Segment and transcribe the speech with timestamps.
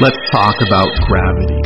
[0.00, 1.58] Let's talk about gravity.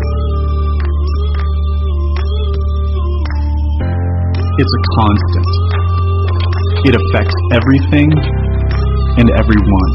[4.56, 5.48] It's a constant.
[6.88, 8.08] It affects everything
[9.20, 9.92] and everyone.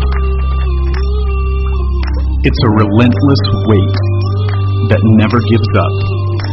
[2.45, 3.41] It's a relentless
[3.73, 3.97] weight
[4.93, 5.95] that never gives up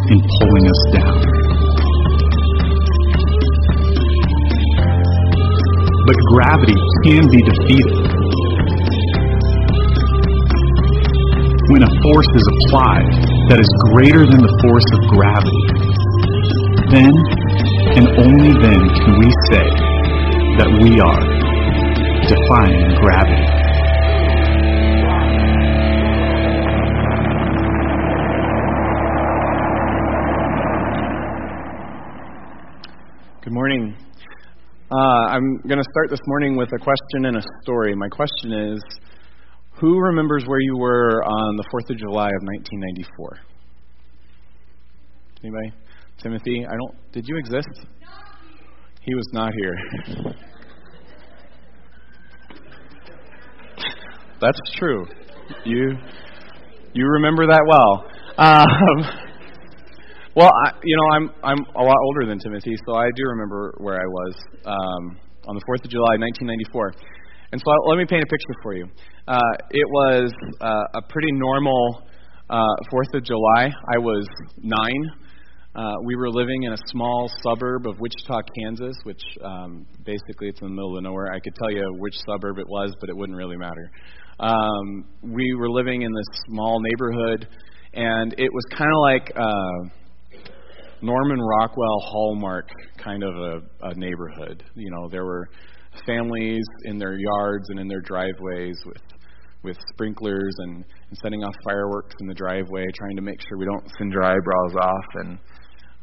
[0.09, 1.21] in pulling us down.
[6.07, 8.04] But gravity can be defeated.
[11.67, 13.09] When a force is applied
[13.49, 15.65] that is greater than the force of gravity,
[16.93, 17.09] then
[17.97, 19.65] and only then can we say
[20.61, 21.25] that we are
[22.29, 23.49] defying gravity.
[33.43, 33.97] Good morning.
[34.93, 34.97] Uh,
[35.33, 37.95] I'm going to start this morning with a question and a story.
[37.97, 38.83] My question is
[39.81, 43.39] Who remembers where you were on the 4th of July of 1994?
[45.43, 45.73] Anybody?
[46.23, 46.65] Timothy?
[46.65, 47.13] I don't.
[47.13, 47.69] Did you exist?
[49.03, 49.75] He was not here.
[54.41, 55.07] That's true.
[55.65, 55.99] You
[56.93, 58.07] you remember that well.
[58.39, 58.67] Um,
[60.37, 63.75] well, I, you know, I'm I'm a lot older than Timothy, so I do remember
[63.79, 66.93] where I was um, on the 4th of July, 1994.
[67.53, 68.87] And so let me paint a picture for you.
[69.29, 72.03] Uh, it was uh, a pretty normal
[72.51, 72.57] uh,
[72.93, 73.71] 4th of July.
[73.95, 74.27] I was
[74.59, 75.11] nine.
[75.75, 80.61] Uh, we were living in a small suburb of Wichita, Kansas, which um, basically it's
[80.61, 81.33] in the middle of nowhere.
[81.33, 83.91] I could tell you which suburb it was, but it wouldn't really matter.
[84.39, 87.49] Um, we were living in this small neighborhood,
[87.93, 89.33] and it was kind of like.
[89.37, 90.01] Uh,
[91.03, 94.65] Norman Rockwell hallmark kind of a, a neighborhood.
[94.75, 95.51] You know, there were
[96.07, 99.03] families in their yards and in their driveways with
[99.63, 103.65] with sprinklers and, and setting off fireworks in the driveway, trying to make sure we
[103.65, 105.07] don't send your eyebrows off.
[105.15, 105.39] And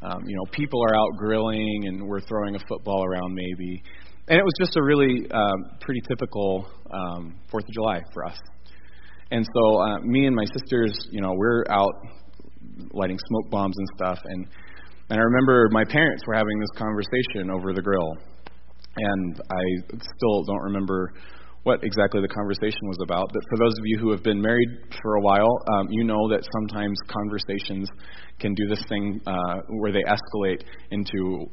[0.02, 3.82] um, you know, people are out grilling and we're throwing a football around maybe.
[4.26, 8.38] And it was just a really um, pretty typical um, Fourth of July for us.
[9.30, 11.94] And so uh, me and my sisters, you know, we're out
[12.92, 14.46] lighting smoke bombs and stuff, and
[15.10, 18.16] and I remember my parents were having this conversation over the grill.
[18.96, 21.12] And I still don't remember
[21.62, 23.30] what exactly the conversation was about.
[23.32, 24.68] But for those of you who have been married
[25.02, 27.88] for a while, um, you know that sometimes conversations
[28.40, 31.46] can do this thing uh, where they escalate into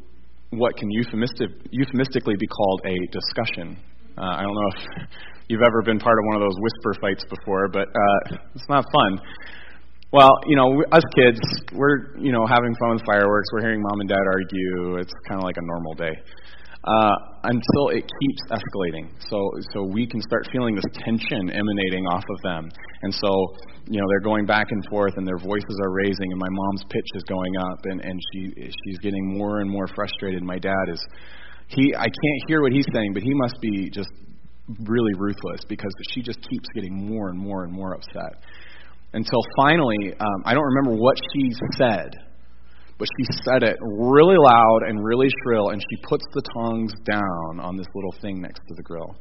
[0.49, 3.77] what can euphemistic, euphemistically be called a discussion.
[4.17, 5.09] Uh, I don't know if
[5.47, 8.83] you've ever been part of one of those whisper fights before, but uh, it's not
[8.91, 9.19] fun.
[10.11, 11.39] Well, you know, us kids,
[11.71, 13.47] we're, you know, having fun with fireworks.
[13.53, 14.97] We're hearing mom and dad argue.
[14.97, 16.17] It's kind of like a normal day.
[16.83, 19.11] Uh, until it keeps escalating.
[19.29, 22.69] So, so we can start feeling this tension emanating off of them.
[23.01, 23.29] And so,
[23.85, 26.83] you know, they're going back and forth and their voices are raising and my mom's
[26.89, 30.41] pitch is going up and, and she, she's getting more and more frustrated.
[30.41, 31.05] My dad is,
[31.67, 34.09] he, I can't hear what he's saying, but he must be just
[34.81, 38.43] really ruthless because she just keeps getting more and more and more upset
[39.13, 42.13] until finally, um, I don't remember what she said,
[42.99, 47.59] but she said it really loud and really shrill, and she puts the tongs down
[47.61, 49.15] on this little thing next to the grill.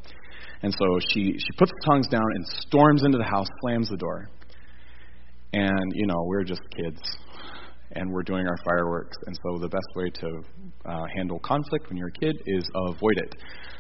[0.63, 3.97] And so she, she puts the tongs down and storms into the house, slams the
[3.97, 4.29] door.
[5.53, 7.01] And, you know, we're just kids,
[7.93, 9.17] and we're doing our fireworks.
[9.27, 10.43] And so the best way to
[10.85, 13.33] uh, handle conflict when you're a kid is avoid it.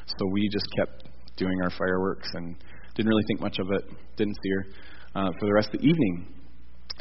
[0.07, 2.57] So we just kept doing our fireworks and
[2.95, 3.85] didn't really think much of it,
[4.17, 4.67] didn't see her
[5.17, 6.38] uh, for the rest of the evening.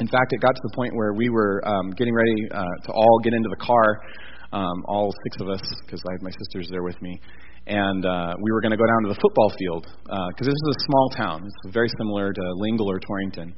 [0.00, 2.92] In fact, it got to the point where we were um, getting ready uh, to
[2.92, 3.98] all get into the car,
[4.52, 7.18] um, all six of us, because I had my sisters there with me,
[7.66, 10.60] and uh, we were going to go down to the football field because uh, this
[10.62, 11.42] is a small town.
[11.42, 13.52] It's very similar to Lingle or Torrington.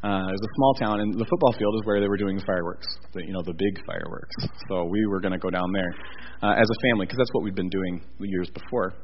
[0.00, 2.38] Uh, it was a small town, and the football field is where they were doing
[2.38, 4.32] the fireworks, the, you know, the big fireworks.
[4.70, 5.92] So we were going to go down there
[6.40, 8.94] uh, as a family because that's what we'd been doing the years before.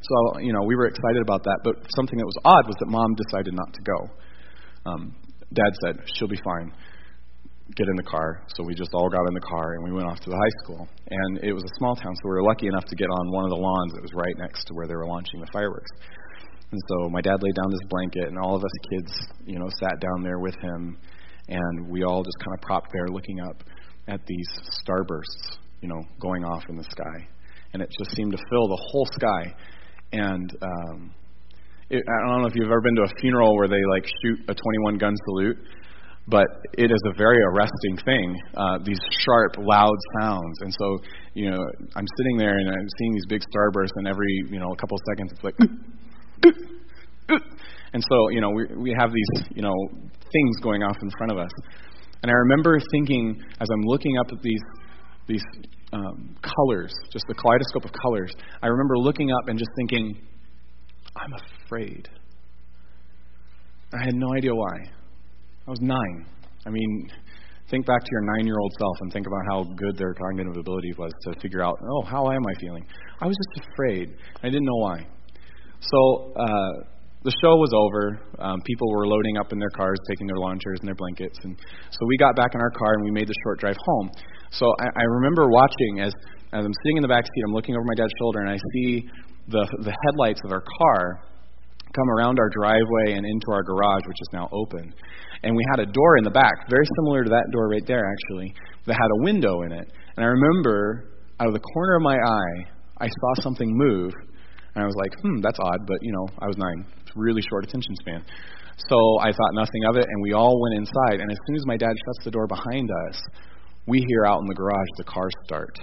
[0.00, 1.60] So, you know, we were excited about that.
[1.62, 3.98] But something that was odd was that mom decided not to go.
[4.90, 5.14] Um,
[5.52, 6.72] Dad said, she'll be fine.
[7.74, 8.42] Get in the car.
[8.54, 10.56] So we just all got in the car and we went off to the high
[10.64, 10.88] school.
[11.10, 13.44] And it was a small town, so we were lucky enough to get on one
[13.44, 15.90] of the lawns that was right next to where they were launching the fireworks.
[16.70, 19.12] And so my dad laid down this blanket, and all of us kids,
[19.46, 20.98] you know, sat down there with him,
[21.48, 23.62] and we all just kind of propped there looking up
[24.08, 24.48] at these
[24.82, 27.28] starbursts, you know, going off in the sky.
[27.72, 29.54] And it just seemed to fill the whole sky.
[30.12, 31.14] And um,
[31.90, 34.40] it, I don't know if you've ever been to a funeral where they like shoot
[34.48, 35.58] a 21 gun salute,
[36.28, 38.40] but it is a very arresting thing.
[38.54, 40.98] Uh, these sharp, loud sounds, and so
[41.34, 41.58] you know,
[41.94, 44.96] I'm sitting there and I'm seeing these big starbursts, and every you know a couple
[44.96, 45.56] of seconds it's like,
[47.92, 49.74] and so, you know, we, we have these, you know,
[50.32, 51.50] things going off in front of us.
[52.22, 54.62] And I remember thinking, as I'm looking up at these,
[55.26, 55.42] these
[55.92, 60.16] um, colors, just the kaleidoscope of colors, I remember looking up and just thinking,
[61.16, 61.32] I'm
[61.64, 62.08] afraid.
[63.92, 64.76] I had no idea why.
[65.66, 66.26] I was nine.
[66.66, 67.10] I mean,
[67.70, 70.56] think back to your nine year old self and think about how good their cognitive
[70.56, 72.84] ability was to figure out, oh, how am I feeling?
[73.20, 74.14] I was just afraid.
[74.42, 75.06] I didn't know why.
[75.80, 76.72] So uh,
[77.22, 78.20] the show was over.
[78.38, 81.38] Um, people were loading up in their cars, taking their lawn chairs and their blankets.
[81.42, 81.56] And
[81.90, 84.10] so we got back in our car and we made the short drive home.
[84.50, 86.12] So I, I remember watching as,
[86.52, 88.58] as I'm sitting in the back seat, I'm looking over my dad's shoulder and I
[88.74, 89.10] see
[89.48, 91.20] the, the headlights of our car
[91.94, 94.92] come around our driveway and into our garage, which is now open.
[95.42, 98.04] And we had a door in the back, very similar to that door right there,
[98.04, 98.54] actually,
[98.86, 99.90] that had a window in it.
[100.16, 102.56] And I remember out of the corner of my eye,
[102.98, 104.12] I saw something move,
[104.74, 106.84] and I was like, hmm, that's odd, but you know, I was nine,
[107.14, 108.24] really short attention span.
[108.88, 111.20] So I thought nothing of it, and we all went inside.
[111.20, 113.20] And as soon as my dad shuts the door behind us,
[113.86, 115.78] we hear out in the garage the car start.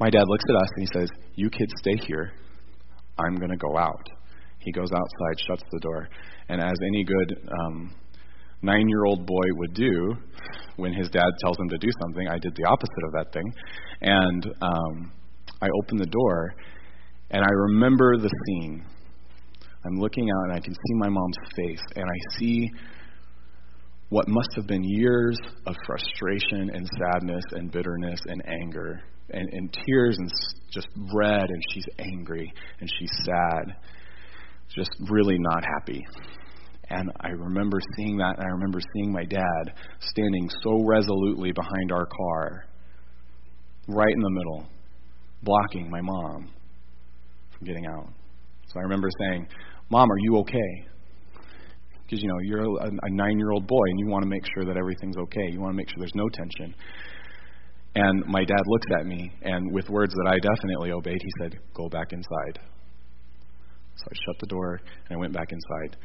[0.00, 2.32] My dad looks at us and he says, You kids stay here.
[3.18, 4.08] I'm going to go out.
[4.60, 6.08] He goes outside, shuts the door,
[6.48, 7.94] and as any good um,
[8.62, 10.14] nine year old boy would do
[10.76, 13.52] when his dad tells him to do something, I did the opposite of that thing.
[14.00, 15.12] And um,
[15.60, 16.54] I opened the door,
[17.30, 18.82] and I remember the scene.
[19.84, 22.70] I'm looking out, and I can see my mom's face, and I see
[24.08, 29.76] what must have been years of frustration and sadness and bitterness and anger and, and
[29.86, 30.30] tears and
[30.72, 33.76] just red, and she's angry and she's sad
[34.74, 36.04] just really not happy.
[36.90, 41.92] And I remember seeing that, and I remember seeing my dad standing so resolutely behind
[41.92, 42.64] our car,
[43.88, 44.66] right in the middle,
[45.42, 46.50] blocking my mom
[47.56, 48.08] from getting out.
[48.66, 49.46] So I remember saying,
[49.90, 50.86] Mom, are you okay?
[52.02, 54.44] Because, you know, you're a, a nine year old boy and you want to make
[54.54, 55.48] sure that everything's okay.
[55.50, 56.74] You want to make sure there's no tension.
[57.94, 61.58] And my dad looks at me, and with words that I definitely obeyed, he said,
[61.74, 62.60] Go back inside.
[63.96, 65.96] So I shut the door and I went back inside.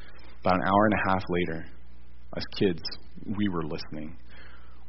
[0.41, 1.65] About an hour and a half later,
[2.35, 2.81] as kids,
[3.37, 4.17] we were listening.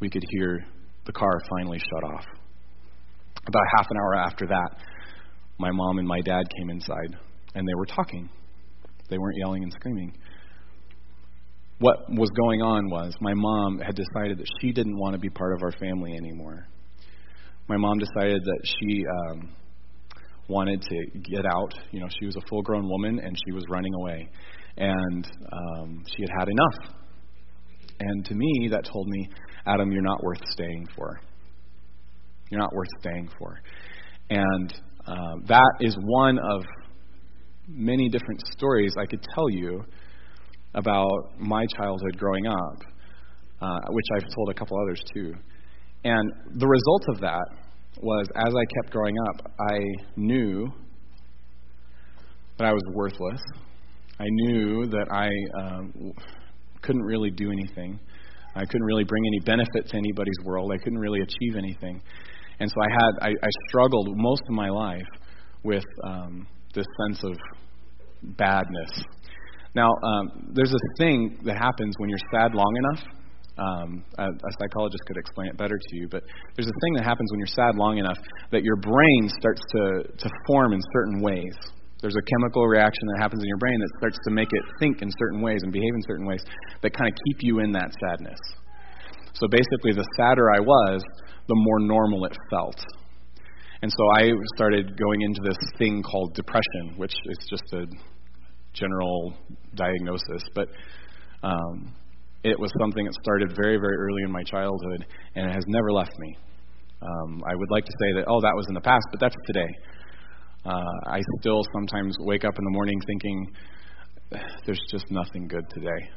[0.00, 0.64] We could hear
[1.04, 2.24] the car finally shut off.
[3.46, 4.78] About half an hour after that,
[5.58, 7.16] my mom and my dad came inside
[7.54, 8.28] and they were talking.
[9.08, 10.16] They weren't yelling and screaming.
[11.78, 15.28] What was going on was my mom had decided that she didn't want to be
[15.28, 16.66] part of our family anymore.
[17.68, 19.50] My mom decided that she um,
[20.48, 21.74] wanted to get out.
[21.90, 24.28] You know, she was a full grown woman and she was running away.
[24.76, 26.94] And um, she had had enough.
[27.98, 29.28] And to me, that told me,
[29.66, 31.18] Adam, you're not worth staying for.
[32.50, 33.58] You're not worth staying for.
[34.30, 34.72] And
[35.06, 36.62] uh, that is one of
[37.66, 39.84] many different stories I could tell you
[40.74, 42.82] about my childhood growing up,
[43.60, 45.34] uh, which I've told a couple others too.
[46.06, 47.46] And the result of that
[48.00, 49.78] was as I kept growing up, I
[50.16, 50.68] knew
[52.58, 53.40] that I was worthless.
[54.20, 55.28] I knew that I
[55.60, 56.12] um,
[56.80, 57.98] couldn't really do anything.
[58.54, 60.70] I couldn't really bring any benefit to anybody's world.
[60.72, 62.00] I couldn't really achieve anything.
[62.60, 65.08] And so I had I, I struggled most of my life
[65.64, 67.36] with um, this sense of
[68.36, 69.02] badness.
[69.74, 73.04] Now, um, there's a thing that happens when you're sad long enough
[73.58, 76.22] um, a, a psychologist could explain it better to you, but
[76.54, 78.18] there's a thing that happens when you're sad long enough
[78.52, 81.54] that your brain starts to, to form in certain ways.
[82.02, 85.00] There's a chemical reaction that happens in your brain that starts to make it think
[85.00, 86.44] in certain ways and behave in certain ways
[86.82, 88.38] that kind of keep you in that sadness.
[89.32, 91.02] So basically, the sadder I was,
[91.48, 92.76] the more normal it felt.
[93.82, 97.86] And so I started going into this thing called depression, which is just a
[98.72, 99.34] general
[99.74, 100.42] diagnosis.
[100.54, 100.68] But
[101.42, 101.94] um,
[102.44, 105.92] it was something that started very, very early in my childhood, and it has never
[105.92, 106.36] left me.
[107.02, 109.36] Um, I would like to say that, oh, that was in the past, but that's
[109.46, 109.68] today.
[110.64, 113.52] Uh, I still sometimes wake up in the morning thinking,
[114.64, 116.10] there's just nothing good today.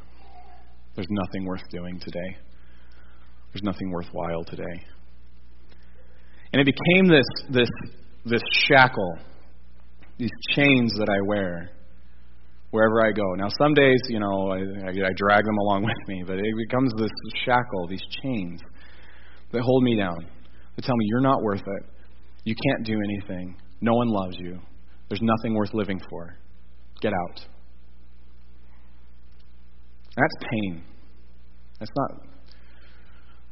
[0.95, 2.37] There's nothing worth doing today.
[3.53, 4.63] There's nothing worthwhile today.
[6.53, 7.69] And it became this, this,
[8.25, 9.17] this shackle,
[10.17, 11.69] these chains that I wear
[12.71, 13.23] wherever I go.
[13.35, 14.59] Now, some days, you know, I,
[14.89, 17.11] I, drag them along with me, but it becomes this
[17.45, 18.59] shackle, these chains
[19.51, 20.25] that hold me down.
[20.75, 21.83] That tell me you're not worth it.
[22.43, 23.57] You can't do anything.
[23.81, 24.59] No one loves you.
[25.09, 26.37] There's nothing worth living for.
[27.01, 27.39] Get out.
[30.15, 30.83] That's pain.
[31.79, 32.11] That's not.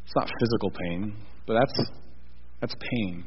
[0.05, 1.89] It's not physical pain, but that's
[2.61, 3.25] that's pain.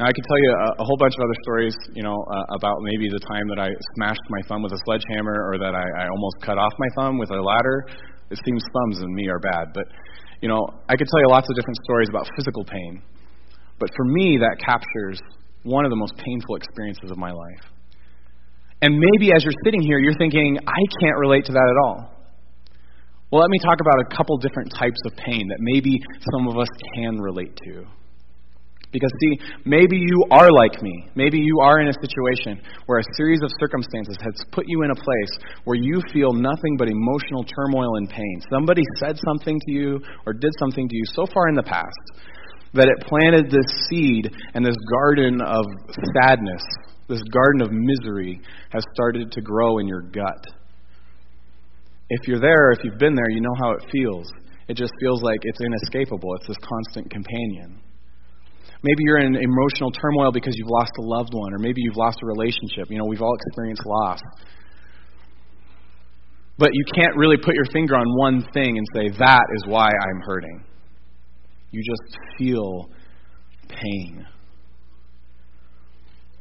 [0.00, 2.56] Now, I could tell you a, a whole bunch of other stories, you know, uh,
[2.56, 5.84] about maybe the time that I smashed my thumb with a sledgehammer or that I,
[5.84, 7.84] I almost cut off my thumb with a ladder.
[8.30, 9.84] It seems thumbs and me are bad, but,
[10.40, 13.02] you know, I could tell you lots of different stories about physical pain.
[13.78, 15.20] But for me, that captures
[15.64, 17.64] one of the most painful experiences of my life.
[18.80, 22.10] And maybe as you're sitting here, you're thinking, I can't relate to that at all.
[23.30, 25.98] Well, let me talk about a couple different types of pain that maybe
[26.32, 27.86] some of us can relate to.
[28.90, 31.08] Because, see, maybe you are like me.
[31.14, 34.90] Maybe you are in a situation where a series of circumstances has put you in
[34.90, 35.32] a place
[35.64, 38.42] where you feel nothing but emotional turmoil and pain.
[38.50, 41.88] Somebody said something to you or did something to you so far in the past
[42.74, 45.64] that it planted this seed and this garden of
[46.20, 46.62] sadness,
[47.08, 50.46] this garden of misery, has started to grow in your gut.
[52.08, 54.26] If you're there, if you've been there, you know how it feels.
[54.68, 57.80] It just feels like it's inescapable, it's this constant companion.
[58.82, 62.18] Maybe you're in emotional turmoil because you've lost a loved one, or maybe you've lost
[62.22, 62.90] a relationship.
[62.90, 64.20] You know, we've all experienced loss.
[66.58, 69.88] But you can't really put your finger on one thing and say, that is why
[69.88, 70.64] I'm hurting.
[71.70, 72.90] You just feel
[73.68, 74.26] pain.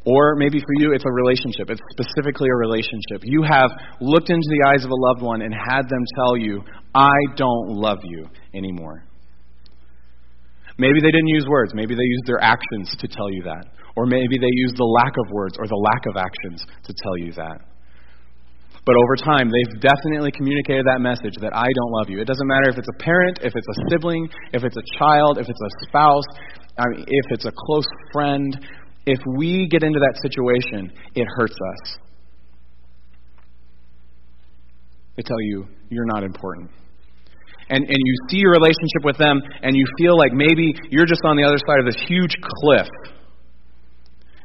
[0.05, 1.69] Or maybe for you, it's a relationship.
[1.69, 3.21] It's specifically a relationship.
[3.23, 6.63] You have looked into the eyes of a loved one and had them tell you,
[6.93, 9.05] I don't love you anymore.
[10.77, 11.73] Maybe they didn't use words.
[11.73, 13.65] Maybe they used their actions to tell you that.
[13.95, 17.17] Or maybe they used the lack of words or the lack of actions to tell
[17.17, 17.59] you that.
[18.85, 22.19] But over time, they've definitely communicated that message that I don't love you.
[22.19, 25.37] It doesn't matter if it's a parent, if it's a sibling, if it's a child,
[25.37, 26.25] if it's a spouse,
[26.79, 28.57] I mean, if it's a close friend.
[29.05, 31.97] If we get into that situation, it hurts us.
[35.15, 36.71] They tell you, you're not important
[37.71, 41.21] and, and you see your relationship with them and you feel like maybe you're just
[41.23, 42.87] on the other side of this huge cliff.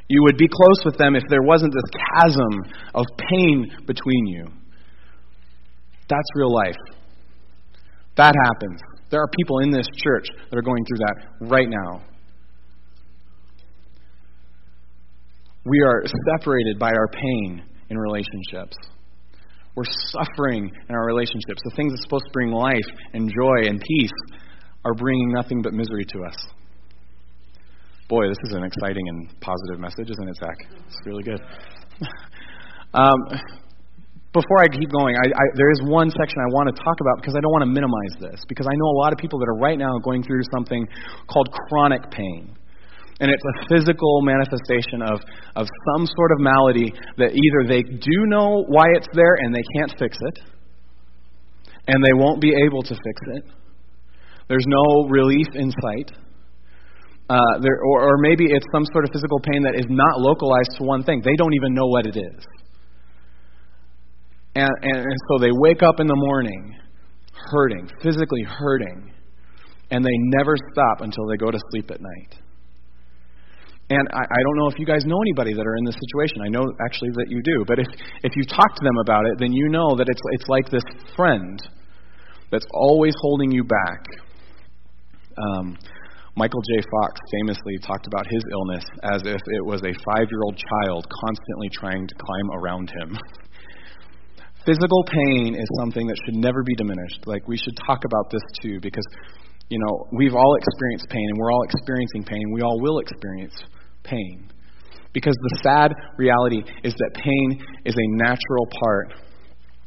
[0.09, 4.47] You would be close with them if there wasn't this chasm of pain between you.
[6.09, 6.77] That's real life.
[8.17, 8.81] That happens.
[9.11, 12.05] There are people in this church that are going through that right now.
[15.65, 16.05] We are
[16.39, 18.77] separated by our pain in relationships.
[19.77, 21.61] We're suffering in our relationships.
[21.65, 24.17] The things that are supposed to bring life and joy and peace
[24.85, 26.37] are bringing nothing but misery to us.
[28.09, 30.57] Boy, this is an exciting and positive message, isn't it, Zach?
[30.87, 31.41] It's really good.
[32.95, 33.19] um,
[34.33, 37.21] before I keep going, I, I, there is one section I want to talk about
[37.21, 38.41] because I don't want to minimize this.
[38.49, 40.87] Because I know a lot of people that are right now going through something
[41.29, 42.57] called chronic pain.
[43.19, 45.21] And it's a physical manifestation of,
[45.57, 49.65] of some sort of malady that either they do know why it's there and they
[49.77, 50.39] can't fix it,
[51.89, 53.45] and they won't be able to fix it.
[54.49, 56.13] There's no relief in sight.
[57.29, 60.71] Uh, there, or, or maybe it's some sort of physical pain that is not localized
[60.79, 61.23] to one thing.
[61.25, 62.45] They don't even know what it is.
[64.55, 66.77] And, and, and so they wake up in the morning
[67.51, 69.13] hurting, physically hurting,
[69.91, 72.41] and they never stop until they go to sleep at night.
[73.89, 76.43] And I, I don't know if you guys know anybody that are in this situation.
[76.43, 77.65] I know actually that you do.
[77.67, 77.87] But if,
[78.25, 80.83] if you talk to them about it, then you know that it's, it's like this
[81.15, 81.59] friend
[82.51, 84.03] that's always holding you back.
[85.39, 85.77] Um,
[86.37, 86.83] Michael J.
[86.91, 91.07] Fox famously talked about his illness as if it was a five year old child
[91.25, 93.17] constantly trying to climb around him.
[94.67, 97.23] Physical pain is something that should never be diminished.
[97.25, 99.05] Like, we should talk about this too, because,
[99.69, 102.53] you know, we've all experienced pain, and we're all experiencing pain.
[102.53, 103.55] We all will experience
[104.05, 104.49] pain.
[105.13, 109.15] Because the sad reality is that pain is a natural part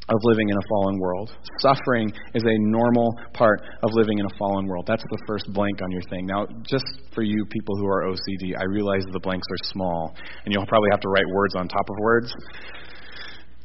[0.10, 1.32] of living in a fallen world.
[1.60, 4.86] Suffering is a normal part of living in a fallen world.
[4.88, 6.26] That's the first blank on your thing.
[6.26, 10.54] Now, just for you people who are OCD, I realize the blanks are small, and
[10.54, 12.34] you'll probably have to write words on top of words.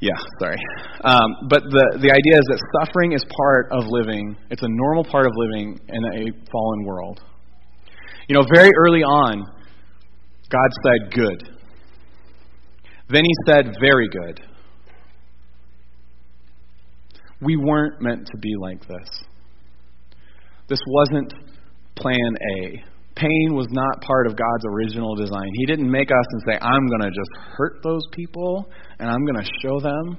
[0.05, 0.57] Yeah, sorry.
[1.03, 5.03] Um, but the, the idea is that suffering is part of living, it's a normal
[5.03, 7.23] part of living in a fallen world.
[8.29, 9.43] You know, very early on,
[10.51, 11.49] God said, Good.
[13.09, 14.43] Then he said, Very good.
[17.41, 19.09] We weren't meant to be like this.
[20.69, 21.33] This wasn't
[21.97, 22.85] plan A.
[23.17, 25.49] Pain was not part of God's original design.
[25.55, 28.69] He didn't make us and say, I'm going to just hurt those people
[28.99, 30.19] and I'm going to show them.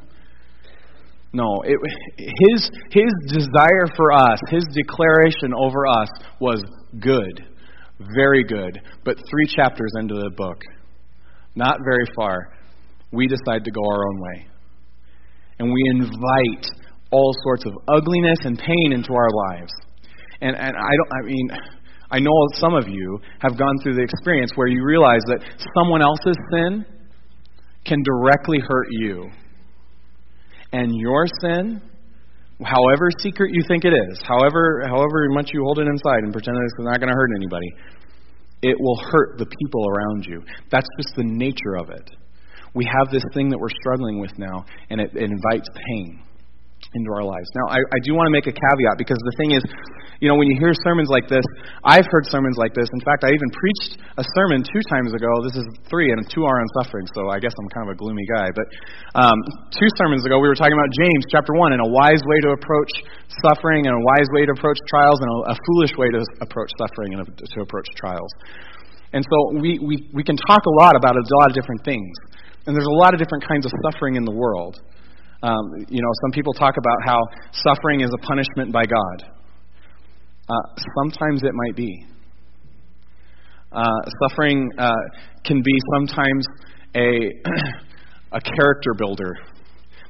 [1.34, 1.78] No, it,
[2.18, 6.08] his, his desire for us, his declaration over us
[6.40, 6.64] was
[7.02, 7.44] good.
[8.16, 8.80] Very good.
[9.04, 10.62] But three chapters into the book,
[11.56, 12.54] not very far,
[13.12, 14.48] we decide to go our own way.
[15.60, 16.66] And we invite
[17.12, 19.72] all sorts of ugliness and pain into our lives.
[20.40, 21.50] And, and I don't, I mean,
[22.12, 25.40] I know some of you have gone through the experience where you realize that
[25.76, 26.86] someone else's sin
[27.86, 29.30] can directly hurt you.
[30.72, 31.82] And your sin,
[32.64, 36.58] however secret you think it is, however, however much you hold it inside and pretend
[36.58, 37.72] it's not going to hurt anybody,
[38.62, 40.44] it will hurt the people around you.
[40.72, 42.10] That's just the nature of it.
[42.74, 46.22] We have this thing that we're struggling with now, and it, it invites pain
[46.94, 47.50] into our lives.
[47.58, 49.64] Now, I, I do want to make a caveat because the thing is,
[50.24, 51.44] you know, when you hear sermons like this,
[51.84, 52.88] I've heard sermons like this.
[52.96, 55.28] In fact, I even preached a sermon two times ago.
[55.44, 57.98] This is three, and two are on suffering, so I guess I'm kind of a
[58.00, 58.48] gloomy guy.
[58.56, 58.68] But
[59.20, 59.36] um,
[59.76, 62.56] two sermons ago, we were talking about James chapter 1 and a wise way to
[62.56, 62.92] approach
[63.44, 66.72] suffering, and a wise way to approach trials, and a, a foolish way to approach
[66.80, 68.32] suffering and to approach trials.
[69.12, 72.16] And so we, we, we can talk a lot about a lot of different things.
[72.68, 74.80] And there's a lot of different kinds of suffering in the world.
[75.46, 77.22] Um, you know, some people talk about how
[77.52, 79.30] suffering is a punishment by God.
[80.50, 82.06] Uh, sometimes it might be.
[83.72, 83.84] Uh,
[84.26, 84.90] suffering uh,
[85.44, 86.48] can be sometimes
[86.96, 87.30] a,
[88.34, 89.34] a character builder.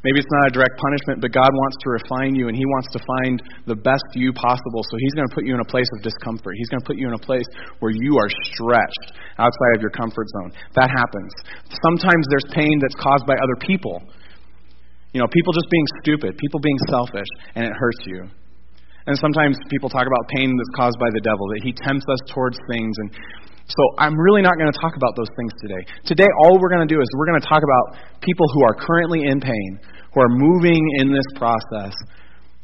[0.05, 2.87] Maybe it's not a direct punishment, but God wants to refine you and He wants
[2.93, 4.87] to find the best you possible.
[4.87, 6.55] So He's going to put you in a place of discomfort.
[6.55, 7.47] He's going to put you in a place
[7.79, 10.55] where you are stretched outside of your comfort zone.
[10.79, 11.33] That happens.
[11.83, 13.99] Sometimes there's pain that's caused by other people.
[15.15, 18.27] You know, people just being stupid, people being selfish, and it hurts you.
[19.07, 22.19] And sometimes people talk about pain that's caused by the devil, that he tempts us
[22.35, 22.91] towards things.
[22.99, 23.15] And
[23.63, 25.87] so I'm really not going to talk about those things today.
[26.03, 28.75] Today, all we're going to do is we're going to talk about people who are
[28.75, 29.79] currently in pain,
[30.11, 31.95] who are moving in this process,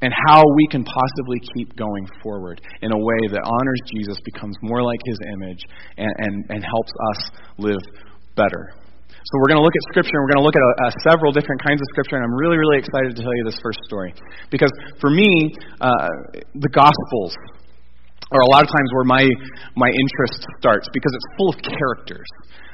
[0.04, 4.58] and how we can possibly keep going forward in a way that honors Jesus, becomes
[4.60, 5.64] more like his image,
[5.96, 7.32] and, and, and helps us
[7.64, 7.80] live
[8.36, 8.76] better.
[9.12, 10.90] So we're going to look at Scripture, and we're going to look at a, a
[11.06, 13.80] several different kinds of Scripture, and I'm really, really excited to tell you this first
[13.86, 14.16] story.
[14.50, 15.30] Because for me,
[15.80, 17.36] uh, the Gospels
[18.32, 19.24] are a lot of times where my,
[19.76, 22.28] my interest starts, because it's full of characters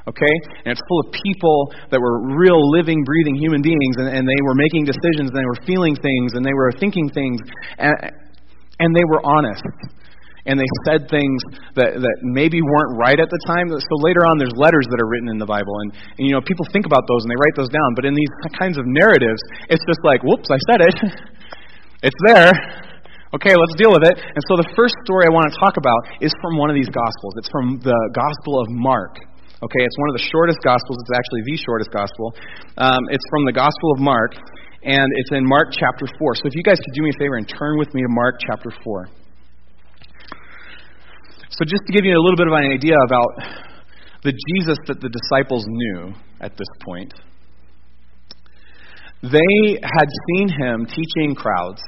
[0.07, 0.35] okay?
[0.63, 4.39] And it's full of people that were real, living, breathing human beings, and, and, they
[4.47, 7.41] were making decisions, and they were feeling things, and they were thinking things,
[7.77, 7.93] and,
[8.79, 9.67] and they were honest
[10.47, 11.43] and they said things
[11.75, 13.67] that, that maybe weren't right at the time.
[13.67, 16.41] So later on, there's letters that are written in the Bible, and, and you know
[16.41, 17.93] people think about those and they write those down.
[17.93, 20.95] But in these kinds of narratives, it's just like, whoops, I said it.
[22.07, 22.55] it's there.
[23.35, 24.15] Okay, let's deal with it.
[24.15, 26.87] And so the first story I want to talk about is from one of these
[26.87, 27.35] Gospels.
[27.35, 29.19] It's from the Gospel of Mark.
[29.59, 30.95] Okay, it's one of the shortest Gospels.
[31.03, 32.31] It's actually the shortest Gospel.
[32.79, 34.31] Um, it's from the Gospel of Mark,
[34.87, 36.39] and it's in Mark chapter 4.
[36.39, 38.39] So if you guys could do me a favor and turn with me to Mark
[38.47, 39.26] chapter 4.
[41.57, 43.33] So, just to give you a little bit of an idea about
[44.21, 47.11] the Jesus that the disciples knew at this point,
[49.23, 51.81] they had seen him teaching crowds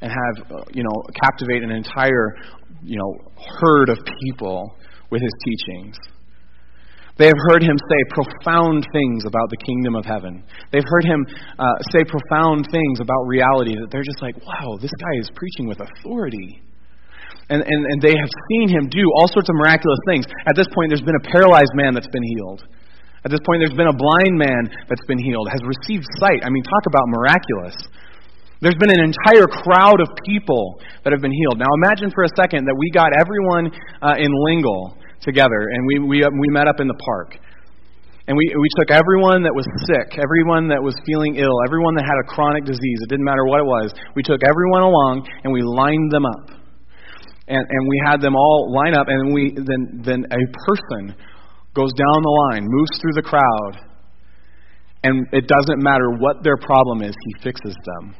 [0.00, 0.90] and have, you know,
[1.22, 2.34] captivate an entire,
[2.82, 4.74] you know, herd of people
[5.12, 5.96] with his teachings.
[7.16, 10.42] They have heard him say profound things about the kingdom of heaven.
[10.72, 11.24] They've heard him
[11.60, 15.68] uh, say profound things about reality that they're just like, wow, this guy is preaching
[15.68, 16.60] with authority
[17.48, 20.28] and, and, and they have seen him do all sorts of miraculous things.
[20.44, 22.60] At this point, there's been a paralyzed man that's been healed.
[23.24, 26.44] At this point, there's been a blind man that's been healed, has received sight.
[26.44, 27.76] I mean, talk about miraculous.
[28.60, 31.58] There's been an entire crowd of people that have been healed.
[31.58, 35.94] Now, imagine for a second that we got everyone uh, in Lingle together, and we,
[35.98, 37.38] we, uh, we met up in the park.
[38.28, 42.04] And we, we took everyone that was sick, everyone that was feeling ill, everyone that
[42.04, 43.88] had a chronic disease, it didn't matter what it was.
[44.12, 46.57] We took everyone along and we lined them up
[47.48, 51.16] and, and we had them all line up, and we then then a person
[51.74, 53.72] goes down the line, moves through the crowd,
[55.04, 58.14] and it doesn't matter what their problem is, he fixes them.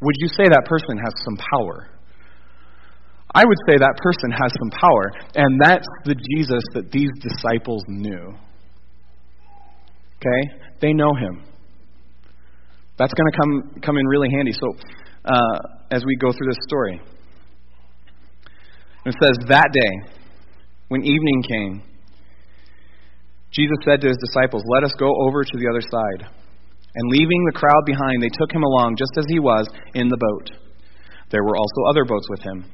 [0.00, 1.88] Would you say that person has some power?
[3.34, 7.82] I would say that person has some power, and that's the Jesus that these disciples
[7.88, 8.34] knew.
[10.16, 10.42] Okay?
[10.80, 11.44] They know him.
[12.98, 14.52] That's going to come come in really handy.
[14.52, 14.74] So,
[15.24, 15.58] uh,
[15.90, 17.00] as we go through this story.
[19.08, 20.12] It says, That day,
[20.88, 21.82] when evening came,
[23.50, 26.28] Jesus said to his disciples, Let us go over to the other side.
[26.94, 30.16] And leaving the crowd behind, they took him along just as he was in the
[30.16, 30.50] boat.
[31.30, 32.64] There were also other boats with him.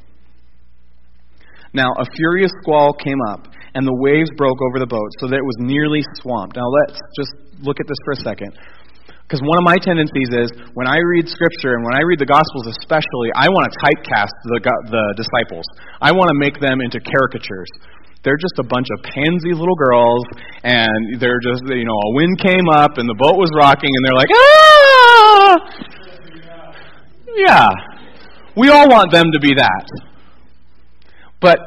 [1.73, 5.35] Now, a furious squall came up, and the waves broke over the boat so that
[5.35, 6.57] it was nearly swamped.
[6.57, 8.59] Now, let's just look at this for a second.
[9.25, 12.29] Because one of my tendencies is when I read Scripture and when I read the
[12.29, 14.61] Gospels especially, I want to typecast the,
[14.93, 15.65] the disciples.
[16.01, 17.69] I want to make them into caricatures.
[18.21, 20.25] They're just a bunch of pansy little girls,
[20.65, 24.01] and they're just, you know, a wind came up and the boat was rocking, and
[24.05, 25.57] they're like, ah!
[27.37, 27.69] Yeah.
[28.57, 29.87] We all want them to be that.
[31.41, 31.59] But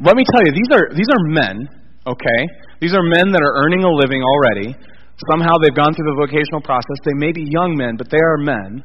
[0.00, 1.68] let me tell you, these are these are men.
[2.06, 2.40] Okay,
[2.80, 4.76] these are men that are earning a living already.
[5.32, 7.00] Somehow they've gone through the vocational process.
[7.04, 8.84] They may be young men, but they are men,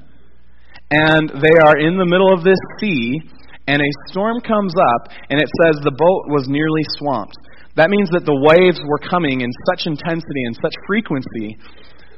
[0.91, 3.19] and they are in the middle of this sea.
[3.67, 7.35] And a storm comes up, and it says the boat was nearly swamped.
[7.75, 11.55] That means that the waves were coming in such intensity and such frequency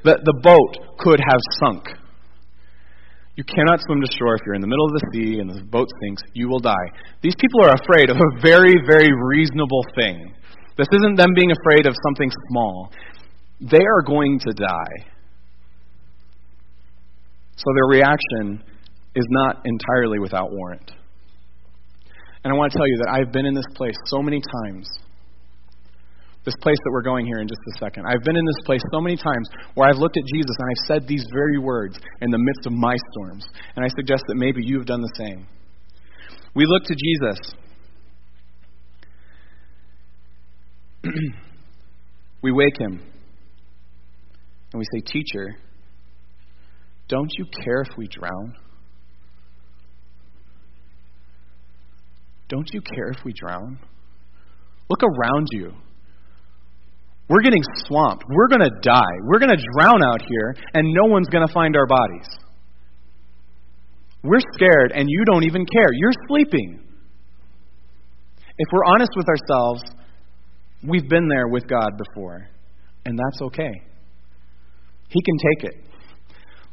[0.06, 1.84] that the boat could have sunk.
[3.36, 5.66] You cannot swim to shore if you're in the middle of the sea and the
[5.66, 6.22] boat sinks.
[6.34, 6.90] You will die.
[7.22, 10.34] These people are afraid of a very, very reasonable thing.
[10.78, 12.94] This isn't them being afraid of something small.
[13.72, 15.06] They are going to die.
[17.56, 18.64] So their reaction
[19.16, 20.92] is not entirely without warrant.
[22.44, 24.90] And I want to tell you that I've been in this place so many times
[26.46, 28.06] this place that we're going here in just a second.
[28.06, 30.86] I've been in this place so many times where I've looked at Jesus and I've
[30.88, 33.48] said these very words in the midst of my storms.
[33.76, 35.48] And I suggest that maybe you have done the same.
[36.54, 37.40] We look to Jesus.
[42.44, 43.13] we wake him.
[44.74, 45.56] And we say, Teacher,
[47.08, 48.56] don't you care if we drown?
[52.50, 53.80] Don't you care if we drown?
[54.90, 55.74] Look around you.
[57.30, 58.26] We're getting swamped.
[58.28, 59.16] We're going to die.
[59.24, 62.28] We're going to drown out here, and no one's going to find our bodies.
[64.24, 65.94] We're scared, and you don't even care.
[65.94, 66.80] You're sleeping.
[68.58, 69.84] If we're honest with ourselves,
[70.88, 72.50] we've been there with God before,
[73.06, 73.82] and that's okay.
[75.14, 75.76] He can take it.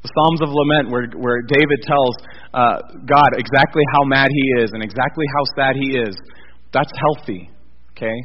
[0.03, 2.17] The Psalms of Lament, where, where David tells
[2.57, 6.17] uh, God exactly how mad he is and exactly how sad he is,
[6.73, 7.51] that's healthy.
[7.93, 8.17] Okay?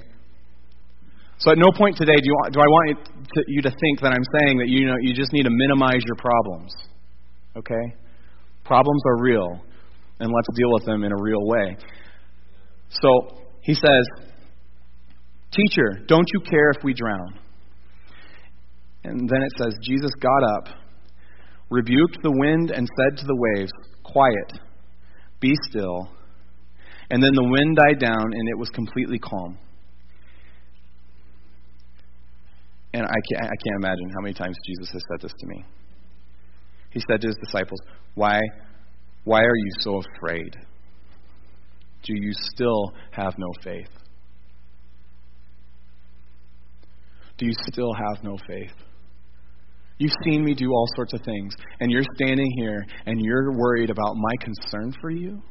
[1.37, 3.99] So at no point today do, you, do I want you to, you to think
[3.99, 6.71] that I'm saying that you know you just need to minimize your problems.
[7.57, 7.93] Okay?
[8.63, 9.59] Problems are real,
[10.19, 11.75] and let's deal with them in a real way.
[12.89, 14.05] So he says,
[15.51, 17.39] Teacher, don't you care if we drown?
[19.05, 20.79] And then it says, Jesus got up,
[21.69, 23.71] rebuked the wind, and said to the waves,
[24.03, 24.59] Quiet,
[25.39, 26.09] be still.
[27.11, 29.59] And then the wind died down, and it was completely calm.
[32.93, 35.65] And I can't, I can't imagine how many times Jesus has said this to me.
[36.89, 37.79] He said to his disciples,
[38.15, 38.39] Why,
[39.23, 40.55] why are you so afraid?
[42.03, 43.89] Do you still have no faith?
[47.37, 48.71] Do you still have no faith?
[49.97, 53.89] You've seen me do all sorts of things, and you're standing here and you're worried
[53.89, 55.41] about my concern for you?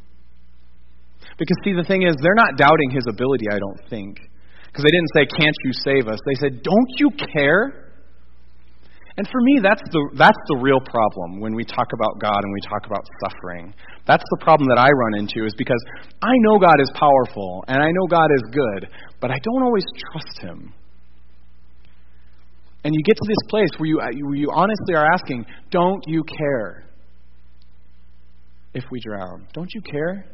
[1.39, 4.21] Because, see, the thing is, they're not doubting his ability, I don't think.
[4.67, 6.19] Because they didn't say, Can't you save us?
[6.27, 7.85] They said, Don't you care?
[9.17, 12.53] And for me, that's the, that's the real problem when we talk about God and
[12.53, 13.73] we talk about suffering.
[14.07, 15.79] That's the problem that I run into, is because
[16.21, 19.87] I know God is powerful and I know God is good, but I don't always
[20.11, 20.75] trust Him.
[22.85, 26.05] And you get to this place where you, uh, where you honestly are asking, Don't
[26.07, 26.85] you care
[28.75, 29.49] if we drown?
[29.55, 30.27] Don't you care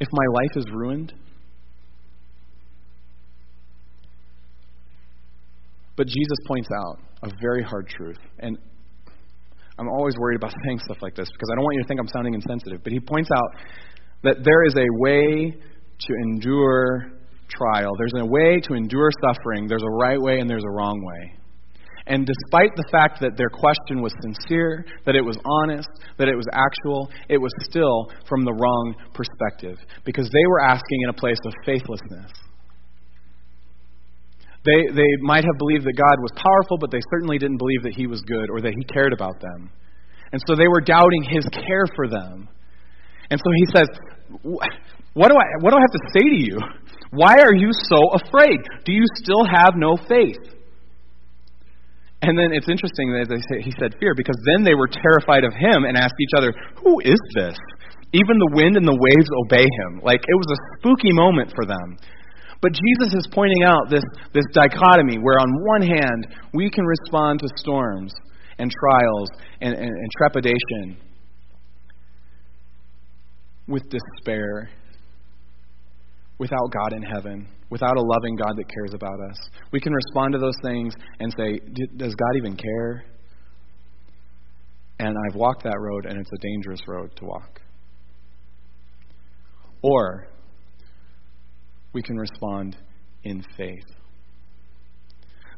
[0.00, 1.12] if my life is ruined?
[5.96, 8.18] But Jesus points out a very hard truth.
[8.40, 8.58] And
[9.78, 12.00] I'm always worried about saying stuff like this because I don't want you to think
[12.00, 12.82] I'm sounding insensitive.
[12.82, 13.62] But he points out
[14.24, 17.12] that there is a way to endure
[17.48, 19.68] trial, there's a way to endure suffering.
[19.68, 21.41] There's a right way and there's a wrong way.
[22.06, 25.88] And despite the fact that their question was sincere, that it was honest,
[26.18, 31.02] that it was actual, it was still from the wrong perspective because they were asking
[31.04, 32.32] in a place of faithlessness.
[34.64, 37.94] They, they might have believed that God was powerful, but they certainly didn't believe that
[37.94, 39.70] He was good or that He cared about them.
[40.32, 42.48] And so they were doubting His care for them.
[43.30, 43.88] And so He says,
[45.14, 46.58] what do, I, what do I have to say to you?
[47.10, 48.58] Why are you so afraid?
[48.84, 50.61] Do you still have no faith?
[52.22, 55.52] And then it's interesting that say, he said fear because then they were terrified of
[55.52, 57.58] him and asked each other, Who is this?
[58.14, 60.00] Even the wind and the waves obey him.
[60.02, 61.98] Like it was a spooky moment for them.
[62.62, 67.40] But Jesus is pointing out this, this dichotomy where, on one hand, we can respond
[67.40, 68.14] to storms
[68.58, 69.28] and trials
[69.60, 70.96] and, and, and trepidation
[73.66, 74.70] with despair,
[76.42, 79.36] without God in heaven, without a loving God that cares about us.
[79.70, 81.60] We can respond to those things and say,
[81.96, 83.04] Does God even care?
[84.98, 87.60] And I've walked that road, and it's a dangerous road to walk.
[89.82, 90.26] Or
[91.92, 92.76] we can respond
[93.22, 93.86] in faith.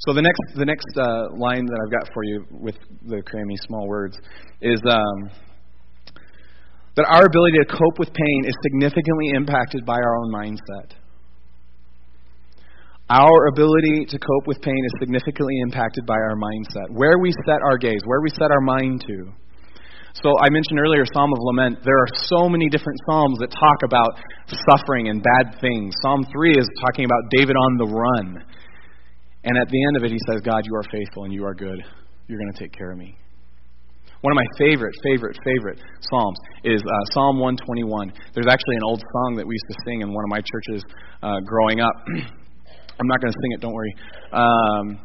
[0.06, 3.56] So the next the next uh, line that I've got for you with the crammy
[3.66, 4.18] small words
[4.60, 5.30] is um,
[6.96, 10.94] that our ability to cope with pain is significantly impacted by our own mindset.
[13.10, 17.60] Our ability to cope with pain is significantly impacted by our mindset, where we set
[17.62, 19.32] our gaze, where we set our mind to.
[20.22, 21.78] So I mentioned earlier Psalm of Lament.
[21.84, 24.14] There are so many different psalms that talk about
[24.70, 25.92] suffering and bad things.
[26.02, 28.44] Psalm 3 is talking about David on the run.
[29.42, 31.54] And at the end of it, he says, God, you are faithful and you are
[31.54, 31.82] good.
[32.28, 33.18] You're going to take care of me.
[34.24, 38.08] One of my favorite, favorite, favorite Psalms is uh, Psalm 121.
[38.32, 40.82] There's actually an old song that we used to sing in one of my churches
[41.22, 41.92] uh, growing up.
[42.08, 43.94] I'm not going to sing it, don't worry.
[44.32, 44.98] Um,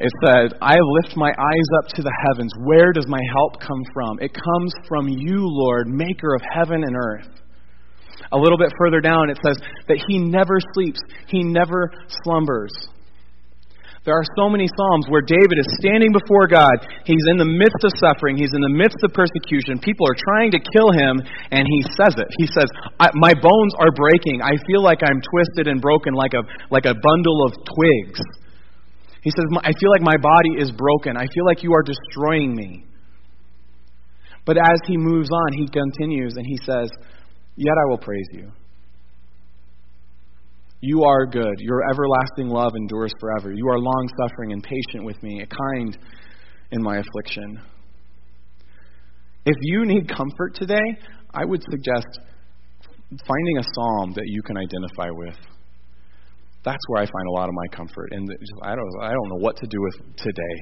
[0.00, 2.50] it says, I lift my eyes up to the heavens.
[2.64, 4.16] Where does my help come from?
[4.24, 7.28] It comes from you, Lord, maker of heaven and earth.
[8.32, 11.92] A little bit further down, it says that he never sleeps, he never
[12.24, 12.72] slumbers.
[14.04, 16.76] There are so many Psalms where David is standing before God.
[17.08, 18.36] He's in the midst of suffering.
[18.36, 19.80] He's in the midst of persecution.
[19.80, 22.28] People are trying to kill him, and he says it.
[22.36, 22.68] He says,
[23.16, 24.44] My bones are breaking.
[24.44, 28.20] I feel like I'm twisted and broken like a, like a bundle of twigs.
[29.24, 31.16] He says, I feel like my body is broken.
[31.16, 32.84] I feel like you are destroying me.
[34.44, 36.92] But as he moves on, he continues and he says,
[37.56, 38.52] Yet I will praise you.
[40.86, 41.54] You are good.
[41.60, 43.50] Your everlasting love endures forever.
[43.54, 45.96] You are long suffering and patient with me, kind
[46.72, 47.58] in my affliction.
[49.46, 50.84] If you need comfort today,
[51.32, 52.06] I would suggest
[53.08, 55.36] finding a psalm that you can identify with.
[56.66, 58.10] That's where I find a lot of my comfort.
[58.10, 58.28] And
[58.62, 60.56] I don't, I don't know what to do with today.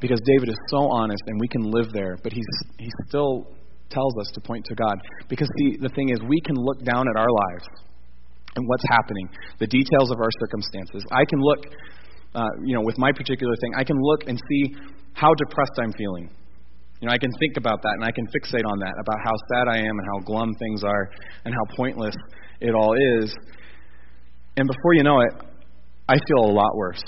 [0.00, 2.46] Because David is so honest and we can live there, but he's,
[2.80, 3.46] he still
[3.90, 4.96] tells us to point to God.
[5.28, 7.68] Because the, the thing is, we can look down at our lives
[8.58, 11.02] and what's happening, the details of our circumstances.
[11.10, 11.60] I can look,
[12.34, 14.74] uh, you know, with my particular thing, I can look and see
[15.14, 16.28] how depressed I'm feeling.
[17.00, 19.34] You know, I can think about that and I can fixate on that, about how
[19.54, 21.10] sad I am and how glum things are
[21.44, 22.14] and how pointless
[22.60, 23.32] it all is.
[24.56, 25.32] And before you know it,
[26.08, 27.02] I feel a lot worse.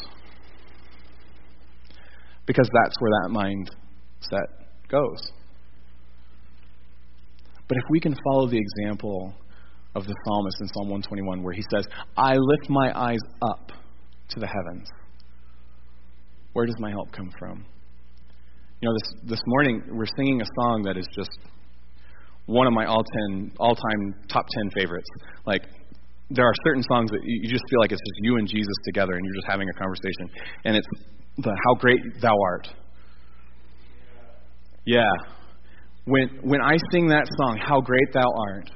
[2.47, 4.47] Because that's where that mindset
[4.89, 5.33] goes.
[7.69, 9.35] But if we can follow the example
[9.95, 13.73] of the psalmist in Psalm 121, where he says, I lift my eyes up
[14.31, 14.89] to the heavens,
[16.53, 17.65] where does my help come from?
[18.81, 21.31] You know, this, this morning we're singing a song that is just
[22.47, 25.09] one of my all ten all time top ten favorites.
[25.47, 25.63] Like
[26.31, 29.13] there are certain songs that you just feel like it's just you and Jesus together
[29.13, 30.31] and you're just having a conversation.
[30.65, 30.87] And it's
[31.39, 32.69] the How Great Thou Art.
[34.87, 35.11] Yeah.
[36.05, 38.71] When, when I sing that song, How Great Thou Art,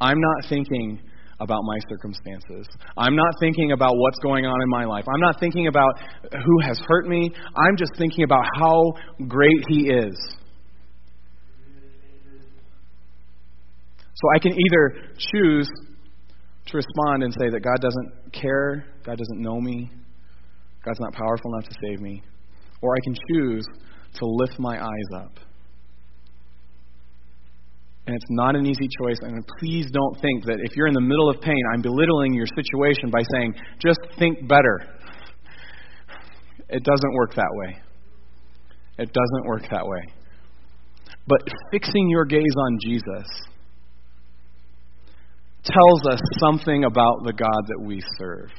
[0.00, 1.00] I'm not thinking
[1.40, 2.66] about my circumstances.
[2.96, 5.04] I'm not thinking about what's going on in my life.
[5.06, 5.92] I'm not thinking about
[6.32, 7.30] who has hurt me.
[7.56, 8.94] I'm just thinking about how
[9.26, 10.16] great He is.
[14.14, 15.68] So I can either choose
[16.66, 19.90] to respond and say that God doesn't care, God doesn't know me,
[20.84, 22.22] God's not powerful enough to save me.
[22.80, 23.66] Or I can choose
[24.14, 25.38] to lift my eyes up.
[28.06, 29.18] And it's not an easy choice.
[29.22, 32.46] And please don't think that if you're in the middle of pain, I'm belittling your
[32.54, 34.80] situation by saying, just think better.
[36.68, 37.76] It doesn't work that way.
[38.98, 40.02] It doesn't work that way.
[41.26, 41.40] But
[41.72, 43.26] fixing your gaze on Jesus
[45.64, 48.50] tells us something about the God that we serve.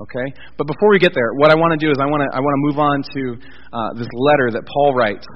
[0.00, 0.34] Okay?
[0.56, 2.40] But before we get there, what I want to do is I want to I
[2.40, 3.22] want to move on to
[3.72, 5.26] uh, this letter that Paul writes.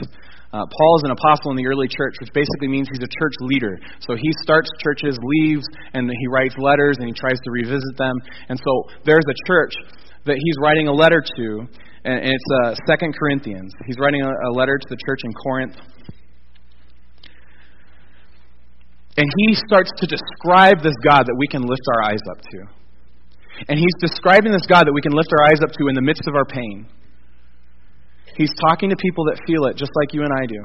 [0.52, 3.32] Uh, Paul is an apostle in the early church, which basically means he's a church
[3.40, 3.80] leader.
[4.00, 8.12] So he starts churches, leaves, and he writes letters, and he tries to revisit them.
[8.50, 8.72] And so
[9.04, 9.72] there's a church
[10.26, 11.46] that he's writing a letter to,
[12.04, 13.72] and it's uh, Second Corinthians.
[13.86, 15.76] He's writing a letter to the church in Corinth.
[19.16, 22.58] And he starts to describe this God that we can lift our eyes up to.
[23.68, 26.02] And he's describing this God that we can lift our eyes up to in the
[26.02, 26.86] midst of our pain.
[28.42, 30.58] He's talking to people that feel it just like you and I do.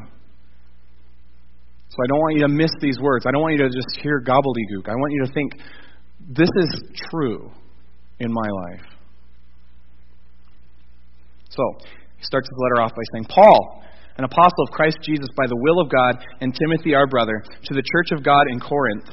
[1.89, 3.25] So I don't want you to miss these words.
[3.27, 4.89] I don't want you to just hear gobbledygook.
[4.89, 5.51] I want you to think,
[6.27, 7.51] this is true
[8.19, 8.85] in my life.
[11.49, 11.63] So,
[12.17, 13.83] he starts his letter off by saying, Paul,
[14.17, 17.73] an apostle of Christ Jesus by the will of God, and Timothy our brother, to
[17.75, 19.05] the church of God in Corinth,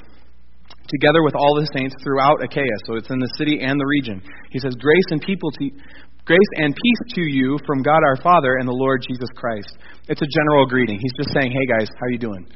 [0.88, 2.76] together with all the saints throughout Achaia.
[2.86, 4.22] So it's in the city and the region.
[4.50, 5.70] He says, Grace and people to
[6.24, 9.76] Grace and peace to you from God our Father and the Lord Jesus Christ.
[10.08, 10.98] It's a general greeting.
[10.98, 12.46] He's just saying, "Hey guys, how you doing?"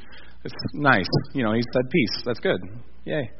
[0.44, 1.08] It's nice.
[1.34, 2.22] You know, he said peace.
[2.24, 2.60] That's good.
[3.04, 3.30] Yay.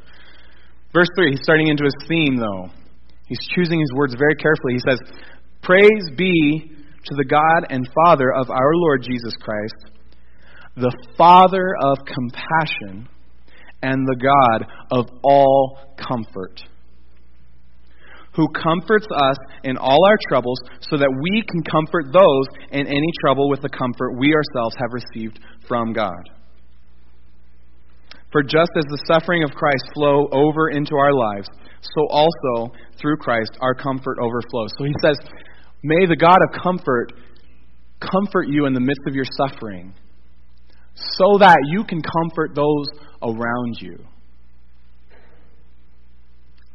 [0.92, 2.68] Verse 3, he's starting into his theme though.
[3.26, 4.74] He's choosing his words very carefully.
[4.74, 5.00] He says,
[5.62, 6.72] "Praise be
[7.04, 9.92] to the God and Father of our Lord Jesus Christ,
[10.76, 13.08] the Father of compassion
[13.82, 16.62] and the God of all comfort.
[18.38, 23.11] Who comforts us in all our troubles, so that we can comfort those in any
[23.20, 26.22] trouble with the comfort we ourselves have received from God.
[28.31, 31.48] For just as the suffering of Christ flow over into our lives,
[31.83, 34.70] so also through Christ our comfort overflows.
[34.79, 35.18] So he says,
[35.83, 37.12] May the God of comfort
[38.01, 39.92] comfort you in the midst of your suffering,
[40.94, 42.87] so that you can comfort those
[43.20, 43.98] around you.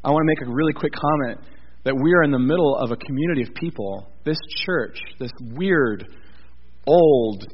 [0.04, 1.40] I want to make a really quick comment
[1.86, 6.06] that we are in the middle of a community of people, this church, this weird,
[6.88, 7.46] old,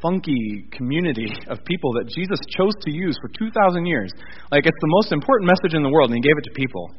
[0.00, 4.10] funky community of people that Jesus chose to use for 2,000 years.
[4.50, 6.90] Like, it's the most important message in the world, and He gave it to people.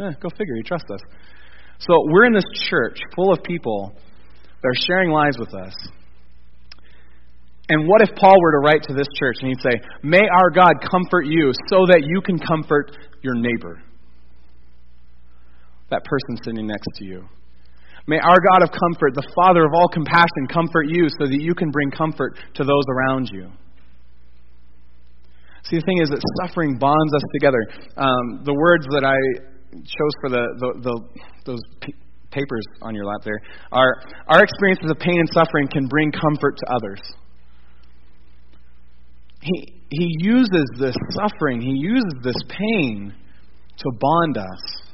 [0.00, 1.00] Eh, go figure, He trusts us.
[1.78, 3.94] So, we're in this church full of people
[4.62, 5.74] that are sharing lives with us.
[7.68, 10.50] And what if Paul were to write to this church and he'd say, May our
[10.50, 13.82] God comfort you so that you can comfort your neighbor?
[15.90, 17.24] That person sitting next to you.
[18.06, 21.54] May our God of comfort, the Father of all compassion, comfort you so that you
[21.54, 23.50] can bring comfort to those around you.
[25.64, 27.60] See, the thing is that suffering bonds us together.
[27.98, 29.16] Um, the words that I
[29.72, 30.94] chose for the, the, the
[31.44, 31.94] those p-
[32.30, 33.40] papers on your lap there
[33.72, 33.94] are
[34.28, 37.00] our experiences of pain and suffering can bring comfort to others.
[39.40, 43.14] He, he uses this suffering, he uses this pain
[43.76, 44.87] to bond us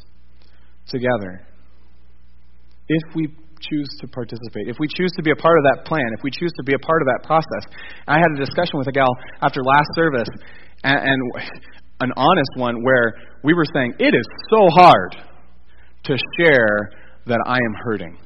[0.89, 1.47] together
[2.89, 3.29] if we
[3.71, 6.31] choose to participate, if we choose to be a part of that plan, if we
[6.31, 7.65] choose to be a part of that process.
[8.07, 9.09] I had a discussion with a gal
[9.41, 10.29] after last service,
[10.83, 11.21] and, and
[12.01, 15.17] an honest one, where we were saying, It is so hard
[16.05, 16.91] to share
[17.27, 18.19] that I am hurting.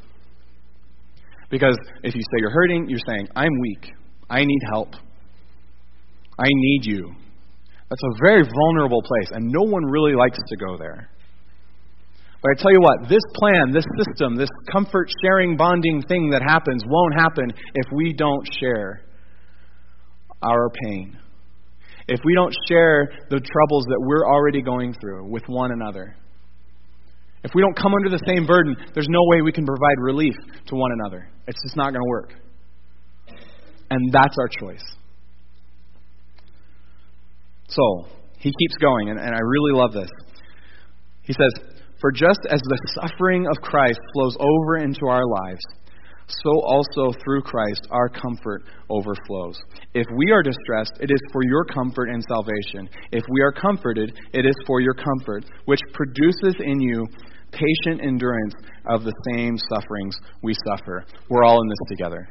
[1.51, 3.93] Because if you say you're hurting, you're saying, I'm weak.
[4.29, 4.95] I need help.
[6.39, 7.15] I need you.
[7.89, 11.09] That's a very vulnerable place, and no one really likes to go there.
[12.43, 16.43] But I tell you what, this plan, this system, this comfort sharing, bonding thing that
[16.43, 19.03] happens won't happen if we don't share
[20.43, 21.19] our pain.
[22.07, 26.17] If we don't share the troubles that we're already going through with one another.
[27.43, 30.35] If we don't come under the same burden, there's no way we can provide relief
[30.67, 31.29] to one another.
[31.47, 32.35] It's just not going to work.
[33.91, 34.85] And that's our choice.
[37.69, 38.07] So,
[38.39, 40.11] he keeps going, and, and I really love this.
[41.23, 41.53] He says,
[42.01, 45.61] for just as the suffering of Christ flows over into our lives,
[46.29, 49.59] so also through Christ our comfort overflows.
[49.95, 52.89] If we are distressed, it is for your comfort and salvation.
[53.13, 57.07] If we are comforted, it is for your comfort, which produces in you
[57.51, 58.55] patient endurance
[58.91, 61.05] of the same sufferings we suffer.
[61.29, 62.29] We're all in this together.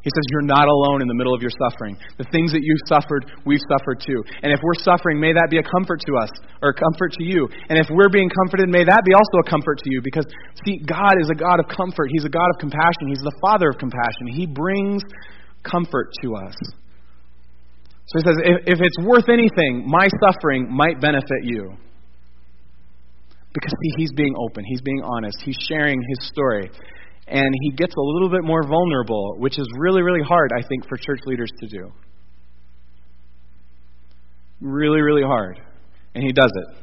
[0.00, 1.98] He says, You're not alone in the middle of your suffering.
[2.16, 4.22] The things that you've suffered, we've suffered too.
[4.42, 7.24] And if we're suffering, may that be a comfort to us, or a comfort to
[7.24, 7.50] you.
[7.68, 10.00] And if we're being comforted, may that be also a comfort to you.
[10.00, 10.24] Because,
[10.64, 12.08] see, God is a God of comfort.
[12.14, 13.12] He's a God of compassion.
[13.12, 14.30] He's the Father of compassion.
[14.32, 15.02] He brings
[15.66, 16.56] comfort to us.
[18.10, 21.76] So he says, if, if it's worth anything, my suffering might benefit you.
[23.52, 24.64] Because, see, he's being open.
[24.64, 25.36] He's being honest.
[25.44, 26.70] He's sharing his story
[27.30, 30.88] and he gets a little bit more vulnerable, which is really, really hard, I think,
[30.88, 31.92] for church leaders to do.
[34.60, 35.60] Really, really hard.
[36.14, 36.76] And he does it.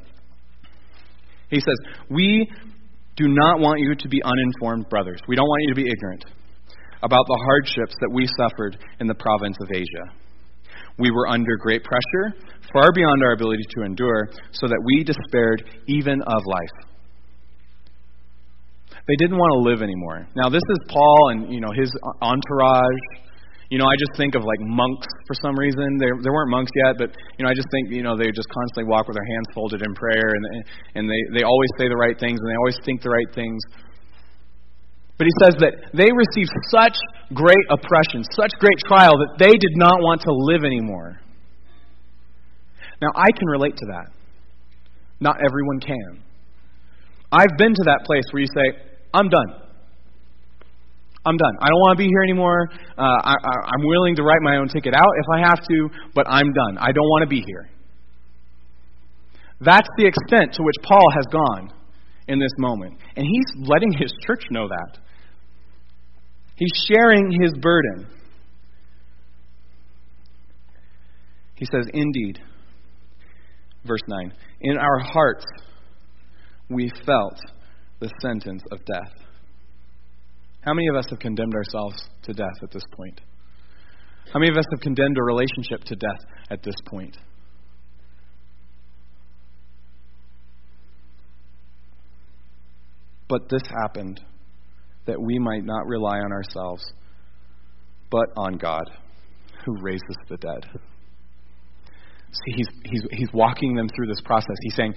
[1.49, 1.75] He says,
[2.09, 2.49] We
[3.17, 5.19] do not want you to be uninformed, brothers.
[5.27, 6.23] We don't want you to be ignorant
[7.03, 10.15] about the hardships that we suffered in the province of Asia.
[10.97, 12.39] We were under great pressure,
[12.73, 16.86] far beyond our ability to endure, so that we despaired even of life.
[19.07, 20.27] They didn't want to live anymore.
[20.35, 21.91] Now, this is Paul and you know his
[22.21, 23.03] entourage.
[23.71, 25.99] You know, I just think of like monks for some reason.
[25.99, 28.47] There, there weren't monks yet, but you know, I just think you know they just
[28.51, 30.43] constantly walk with their hands folded in prayer, and
[30.95, 33.59] and they they always say the right things, and they always think the right things.
[35.17, 36.95] But he says that they received such
[37.33, 41.19] great oppression, such great trial, that they did not want to live anymore.
[43.01, 44.13] Now, I can relate to that.
[45.19, 46.21] Not everyone can.
[47.31, 48.79] I've been to that place where you say,
[49.13, 49.67] I'm done.
[51.25, 51.55] I'm done.
[51.59, 52.69] I don't want to be here anymore.
[52.97, 55.89] Uh, I, I, I'm willing to write my own ticket out if I have to,
[56.15, 56.77] but I'm done.
[56.77, 57.69] I don't want to be here.
[59.59, 61.73] That's the extent to which Paul has gone
[62.27, 62.97] in this moment.
[63.15, 64.99] And he's letting his church know that.
[66.55, 68.07] He's sharing his burden.
[71.55, 72.39] He says, Indeed,
[73.85, 75.45] verse 9, in our hearts
[76.69, 77.39] we felt
[77.99, 79.13] the sentence of death.
[80.61, 83.21] How many of us have condemned ourselves to death at this point?
[84.33, 87.17] How many of us have condemned a relationship to death at this point?
[93.29, 94.21] But this happened
[95.05, 96.83] that we might not rely on ourselves,
[98.11, 98.83] but on God,
[99.65, 100.65] who raises the dead.
[102.31, 104.55] See, he's, he's, he's walking them through this process.
[104.61, 104.93] He's saying,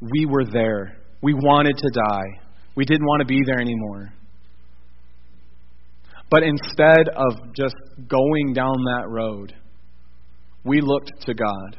[0.00, 0.98] We were there.
[1.22, 2.46] We wanted to die.
[2.74, 4.12] We didn't want to be there anymore.
[6.30, 7.76] But instead of just
[8.08, 9.54] going down that road,
[10.64, 11.76] we looked to God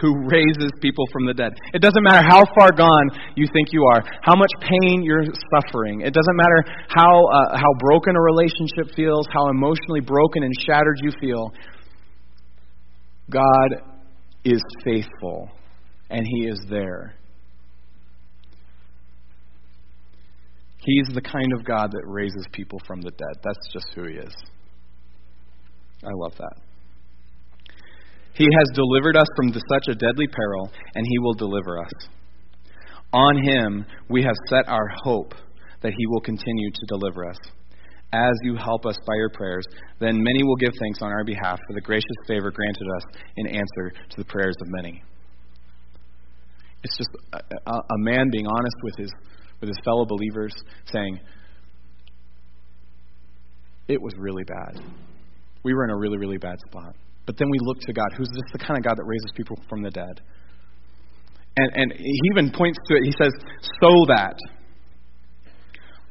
[0.00, 1.52] who raises people from the dead.
[1.72, 5.24] It doesn't matter how far gone you think you are, how much pain you're
[5.54, 6.02] suffering.
[6.02, 10.98] It doesn't matter how, uh, how broken a relationship feels, how emotionally broken and shattered
[11.02, 11.50] you feel.
[13.30, 13.96] God
[14.44, 15.50] is faithful,
[16.10, 17.14] and He is there.
[20.86, 23.36] He's the kind of God that raises people from the dead.
[23.42, 24.34] That's just who He is.
[26.04, 26.62] I love that.
[28.34, 31.92] He has delivered us from such a deadly peril, and He will deliver us.
[33.12, 35.34] On Him we have set our hope
[35.82, 37.38] that He will continue to deliver us.
[38.12, 39.64] As you help us by your prayers,
[39.98, 43.02] then many will give thanks on our behalf for the gracious favor granted us
[43.36, 45.02] in answer to the prayers of many.
[46.84, 49.10] It's just a, a, a man being honest with his,
[49.60, 50.54] with his fellow believers,
[50.92, 51.20] saying,
[53.88, 54.82] It was really bad.
[55.62, 56.94] We were in a really, really bad spot.
[57.26, 59.58] But then we look to God, who's just the kind of God that raises people
[59.68, 60.20] from the dead.
[61.56, 63.02] And, and he even points to it.
[63.02, 63.32] He says,
[63.82, 64.36] so that.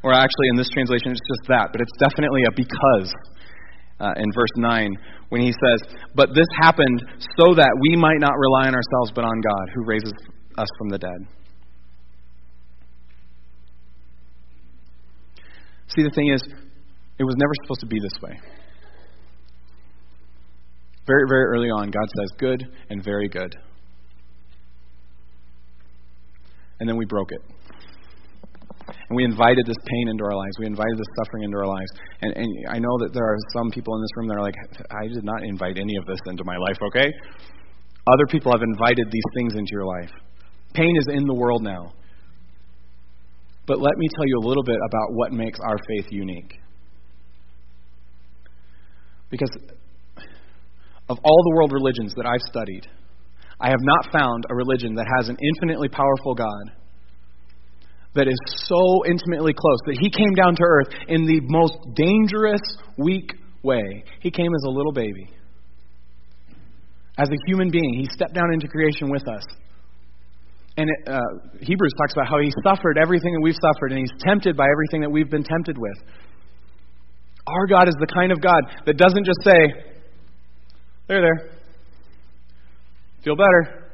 [0.04, 3.10] Or actually, in this translation, it's just that, but it's definitely a because
[4.00, 4.92] uh, in verse 9
[5.30, 7.02] when he says, But this happened
[7.40, 10.14] so that we might not rely on ourselves but on God, who raises
[10.58, 11.28] us from the dead.
[15.88, 16.42] See, the thing is,
[17.18, 18.40] it was never supposed to be this way.
[21.08, 23.56] Very, very early on, God says, good and very good.
[26.80, 27.42] And then we broke it.
[28.88, 30.58] And we invited this pain into our lives.
[30.60, 31.92] We invited this suffering into our lives.
[32.22, 34.56] And, and I know that there are some people in this room that are like,
[34.92, 37.08] I did not invite any of this into my life, okay?
[38.08, 40.12] Other people have invited these things into your life.
[40.74, 41.94] Pain is in the world now.
[43.68, 46.54] But let me tell you a little bit about what makes our faith unique.
[49.30, 49.50] Because
[51.10, 52.88] of all the world religions that I've studied,
[53.60, 56.72] I have not found a religion that has an infinitely powerful God
[58.14, 58.38] that is
[58.68, 62.62] so intimately close that he came down to earth in the most dangerous,
[62.98, 64.04] weak way.
[64.22, 65.30] He came as a little baby.
[67.18, 69.44] As a human being, he stepped down into creation with us.
[70.78, 71.20] And it, uh,
[71.62, 75.02] Hebrews talks about how he suffered everything that we've suffered, and he's tempted by everything
[75.02, 75.98] that we've been tempted with.
[77.48, 79.94] Our God is the kind of God that doesn't just say,
[81.08, 81.52] there, there.
[83.24, 83.92] Feel better.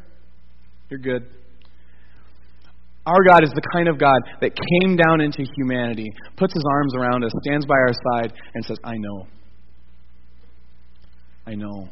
[0.90, 1.28] You're good.
[3.06, 6.08] Our God is the kind of God that came down into humanity,
[6.38, 9.28] puts his arms around us, stands by our side, and says, I know.
[11.46, 11.90] I know.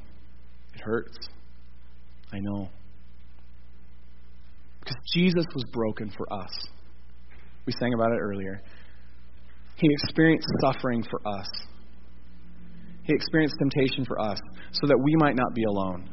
[0.76, 1.18] It hurts.
[2.32, 2.70] I know.
[4.90, 6.50] Because Jesus was broken for us.
[7.68, 8.60] We sang about it earlier.
[9.76, 11.48] He experienced suffering for us.
[13.04, 14.40] He experienced temptation for us
[14.72, 16.10] so that we might not be alone.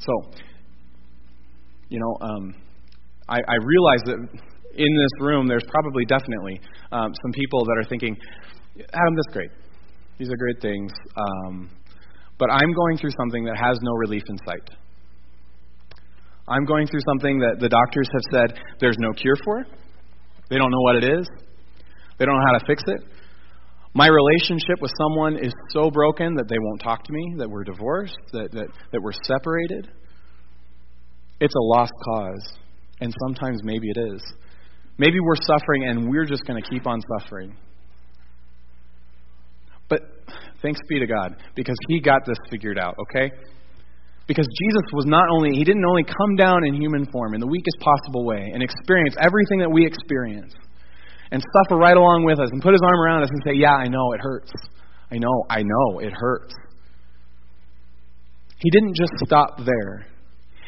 [0.00, 0.12] So,
[1.90, 2.54] you know, um,
[3.28, 4.16] I, I realize that
[4.74, 6.60] in this room there's probably definitely
[6.92, 8.16] um, some people that are thinking,
[8.78, 9.50] Adam, that's great.
[10.16, 10.92] These are great things.
[11.14, 11.70] Um,
[12.38, 14.70] but I'm going through something that has no relief in sight.
[16.46, 19.64] I'm going through something that the doctors have said there's no cure for.
[20.50, 21.26] They don't know what it is.
[22.18, 23.00] They don't know how to fix it.
[23.94, 27.64] My relationship with someone is so broken that they won't talk to me, that we're
[27.64, 29.88] divorced, that, that, that we're separated.
[31.40, 32.52] It's a lost cause.
[33.00, 34.22] And sometimes maybe it is.
[34.98, 37.56] Maybe we're suffering and we're just going to keep on suffering.
[39.88, 40.02] But
[40.62, 43.30] thanks be to God because He got this figured out, okay?
[44.26, 47.46] Because Jesus was not only, He didn't only come down in human form in the
[47.46, 50.54] weakest possible way and experience everything that we experience
[51.30, 53.74] and suffer right along with us and put his arm around us and say, Yeah,
[53.74, 54.52] I know, it hurts.
[55.10, 56.54] I know, I know, it hurts.
[58.58, 60.06] He didn't just stop there.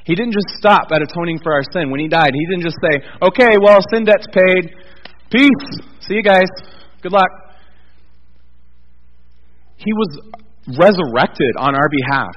[0.05, 1.91] He didn't just stop at atoning for our sin.
[1.91, 4.75] When he died, he didn't just say, Okay, well, sin debt's paid.
[5.31, 5.87] Peace.
[6.01, 6.49] See you guys.
[7.03, 7.31] Good luck.
[9.77, 10.21] He was
[10.79, 12.35] resurrected on our behalf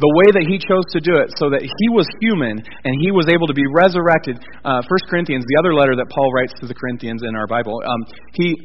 [0.00, 3.12] the way that he chose to do it so that he was human and he
[3.12, 4.40] was able to be resurrected.
[4.64, 7.76] Uh, 1 Corinthians, the other letter that Paul writes to the Corinthians in our Bible,
[7.84, 8.00] um,
[8.32, 8.56] he,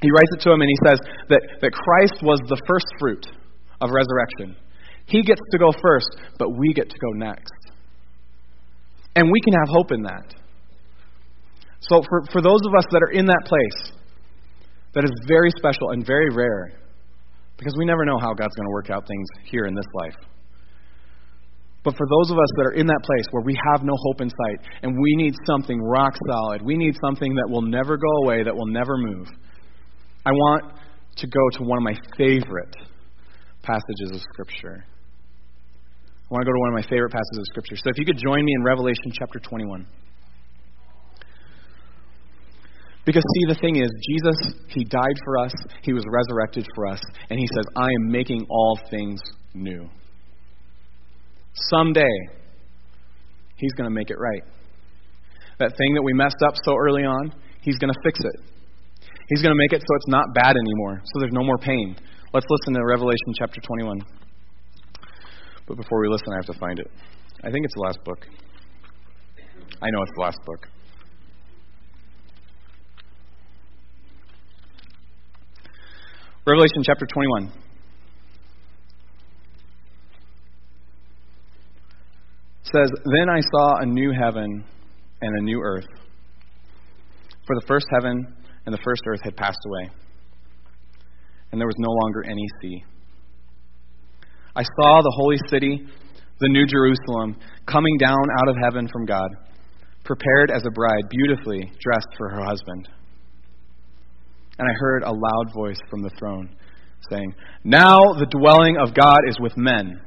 [0.00, 3.28] he writes it to him and he says that, that Christ was the first fruit
[3.84, 4.56] of resurrection.
[5.04, 6.08] He gets to go first,
[6.40, 7.60] but we get to go next.
[9.16, 10.32] And we can have hope in that.
[11.80, 13.92] So, for, for those of us that are in that place,
[14.94, 16.72] that is very special and very rare,
[17.56, 20.14] because we never know how God's going to work out things here in this life.
[21.82, 24.20] But for those of us that are in that place where we have no hope
[24.20, 28.10] in sight and we need something rock solid, we need something that will never go
[28.24, 29.28] away, that will never move,
[30.26, 30.74] I want
[31.16, 32.76] to go to one of my favorite
[33.62, 34.84] passages of Scripture.
[34.84, 37.76] I want to go to one of my favorite passages of Scripture.
[37.76, 39.86] So if you could join me in Revelation chapter 21.
[43.06, 45.52] Because, see, the thing is, Jesus, He died for us,
[45.82, 47.00] He was resurrected for us,
[47.30, 49.20] and He says, I am making all things
[49.54, 49.88] new.
[51.68, 52.16] Someday,
[53.56, 54.42] He's going to make it right.
[55.58, 58.40] That thing that we messed up so early on, He's going to fix it.
[59.28, 61.94] He's going to make it so it's not bad anymore, so there's no more pain.
[62.32, 64.00] Let's listen to Revelation chapter 21.
[65.68, 66.90] But before we listen, I have to find it.
[67.44, 68.26] I think it's the last book.
[69.82, 70.66] I know it's the last book.
[76.46, 77.52] Revelation chapter 21.
[82.74, 84.64] Says, Then I saw a new heaven
[85.20, 85.86] and a new earth.
[87.46, 88.34] For the first heaven
[88.66, 89.90] and the first earth had passed away,
[91.50, 92.84] and there was no longer any sea.
[94.54, 95.86] I saw the holy city,
[96.40, 99.28] the new Jerusalem, coming down out of heaven from God,
[100.04, 102.88] prepared as a bride, beautifully dressed for her husband.
[104.58, 106.54] And I heard a loud voice from the throne
[107.10, 110.00] saying, Now the dwelling of God is with men,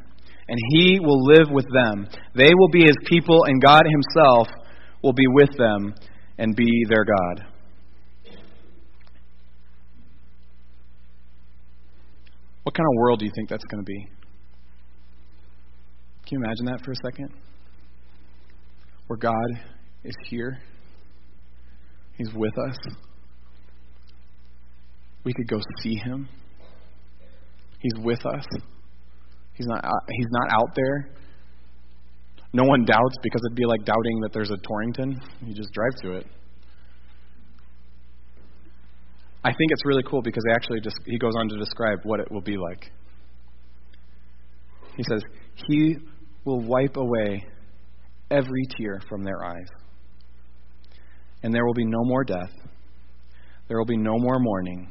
[0.47, 2.07] and he will live with them.
[2.35, 4.47] They will be his people, and God himself
[5.01, 5.93] will be with them
[6.37, 7.45] and be their God.
[12.63, 14.07] What kind of world do you think that's going to be?
[16.25, 17.29] Can you imagine that for a second?
[19.07, 19.59] Where God
[20.03, 20.59] is here,
[22.17, 22.77] He's with us.
[25.25, 26.29] We could go see Him.
[27.79, 28.45] He's with us.
[29.56, 29.84] He's not.
[29.84, 31.10] Uh, he's not out there.
[32.54, 35.20] No one doubts because it'd be like doubting that there's a Torrington.
[35.45, 36.28] You just drive to it.
[39.45, 42.20] I think it's really cool because he actually just he goes on to describe what
[42.20, 42.91] it will be like.
[44.95, 45.24] He says,
[45.68, 45.97] "He
[46.45, 47.43] will wipe away
[48.34, 49.68] every tear from their eyes.
[51.43, 52.51] And there will be no more death.
[53.68, 54.89] There will be no more mourning.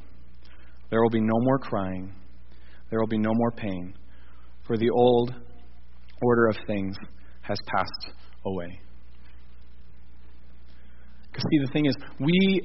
[0.90, 2.14] There will be no more crying.
[2.90, 3.94] There will be no more pain,
[4.66, 5.34] for the old
[6.22, 6.96] order of things
[7.42, 8.80] has passed away."
[11.32, 12.60] Because see, the thing is, we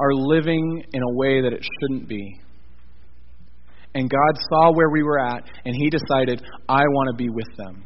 [0.00, 2.40] are living in a way that it shouldn't be.
[3.94, 7.48] And God saw where we were at, and He decided, I want to be with
[7.56, 7.84] them.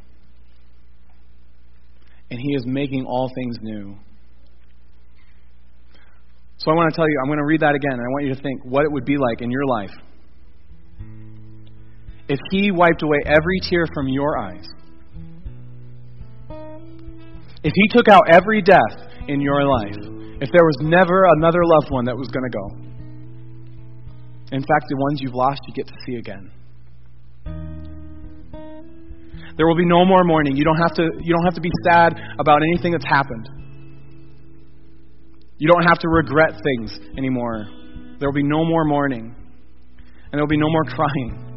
[2.30, 3.96] And He is making all things new.
[6.56, 8.24] So I want to tell you, I'm going to read that again, and I want
[8.26, 9.90] you to think what it would be like in your life
[12.32, 14.66] if He wiped away every tear from your eyes.
[17.62, 18.96] If He took out every death
[19.28, 20.12] in your life
[20.42, 22.66] if there was never another loved one that was going to go.
[24.50, 26.50] In fact, the ones you've lost, you get to see again.
[29.56, 30.56] There will be no more mourning.
[30.56, 33.48] You don't have to, you don't have to be sad about anything that's happened.
[35.58, 37.68] You don't have to regret things anymore.
[38.18, 39.26] There will be no more mourning.
[39.30, 41.51] And there will be no more crying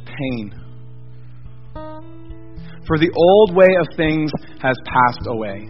[0.00, 0.52] pain.
[2.86, 4.30] For the old way of things
[4.62, 5.68] has passed away.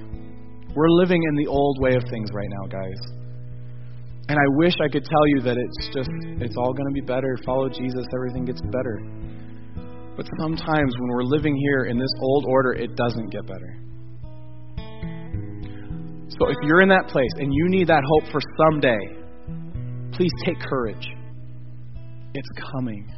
[0.75, 3.01] We're living in the old way of things right now, guys.
[4.29, 7.01] And I wish I could tell you that it's just, it's all going to be
[7.01, 7.37] better.
[7.45, 9.01] Follow Jesus, everything gets better.
[10.17, 13.79] But sometimes when we're living here in this old order, it doesn't get better.
[16.39, 18.99] So if you're in that place and you need that hope for someday,
[20.13, 21.07] please take courage.
[22.35, 23.11] It's coming.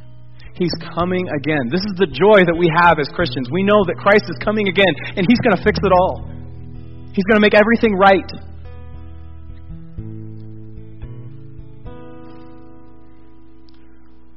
[0.61, 1.73] He's coming again.
[1.73, 3.49] This is the joy that we have as Christians.
[3.49, 6.29] We know that Christ is coming again, and He's going to fix it all.
[7.17, 8.29] He's going to make everything right.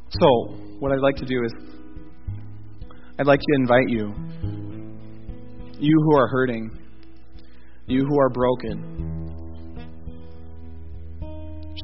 [0.09, 1.53] So, what I'd like to do is,
[3.19, 4.15] I'd like to invite you,
[5.79, 6.71] you who are hurting,
[7.87, 8.81] you who are broken,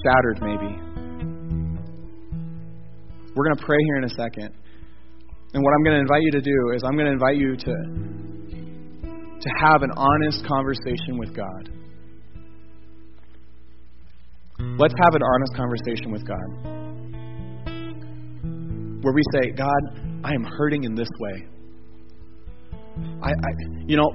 [0.02, 0.89] shattered maybe.
[3.34, 4.54] We're going to pray here in a second.
[5.52, 7.56] And what I'm going to invite you to do is, I'm going to invite you
[7.56, 7.74] to
[9.40, 11.70] to have an honest conversation with God.
[14.78, 16.48] Let's have an honest conversation with God.
[19.02, 19.80] Where we say, God,
[20.22, 21.46] I am hurting in this way.
[23.22, 23.50] I, I
[23.86, 24.12] you know,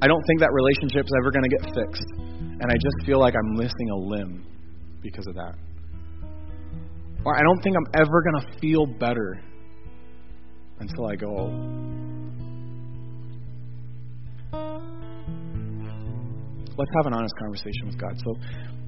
[0.00, 2.06] I don't think that relationship's ever going to get fixed.
[2.60, 4.46] And I just feel like I'm missing a limb
[5.02, 5.54] because of that.
[7.24, 9.40] Or I don't think I'm ever going to feel better
[10.80, 11.50] until I go.
[16.76, 18.18] Let's have an honest conversation with God.
[18.24, 18.34] So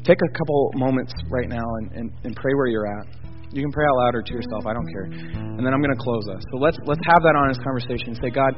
[0.04, 3.06] take a couple moments right now and, and, and pray where you're at.
[3.52, 5.04] You can pray out loud or to yourself, I don't care.
[5.04, 6.42] And then I'm going to close us.
[6.50, 8.16] So let's let's have that honest conversation.
[8.20, 8.54] Say, God,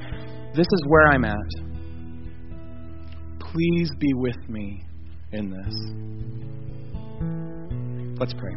[0.55, 1.37] this is where I'm at.
[3.41, 4.83] Please be with me
[5.33, 5.75] in this.
[8.19, 8.55] Let's pray.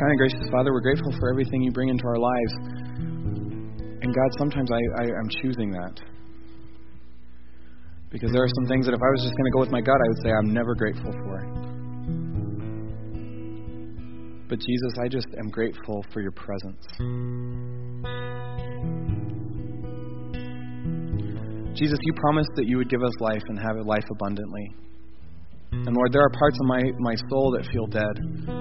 [0.00, 2.54] Kind and gracious Father, we're grateful for everything you bring into our lives.
[4.00, 6.00] And God, sometimes I, I, am choosing that.
[8.08, 9.82] Because there are some things that if I was just going to go with my
[9.82, 11.36] gut, I would say I'm never grateful for.
[14.48, 16.80] But Jesus, I just am grateful for your presence.
[21.76, 24.74] Jesus, you promised that you would give us life and have life abundantly.
[25.72, 28.59] And Lord, there are parts of my, my soul that feel dead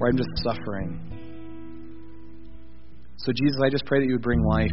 [0.00, 0.98] where I'm just suffering.
[3.18, 4.70] So, Jesus, I just pray that you would bring life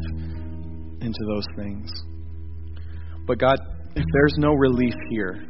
[1.01, 1.91] into those things.
[3.27, 3.59] But, God,
[3.93, 5.45] if there's no relief here,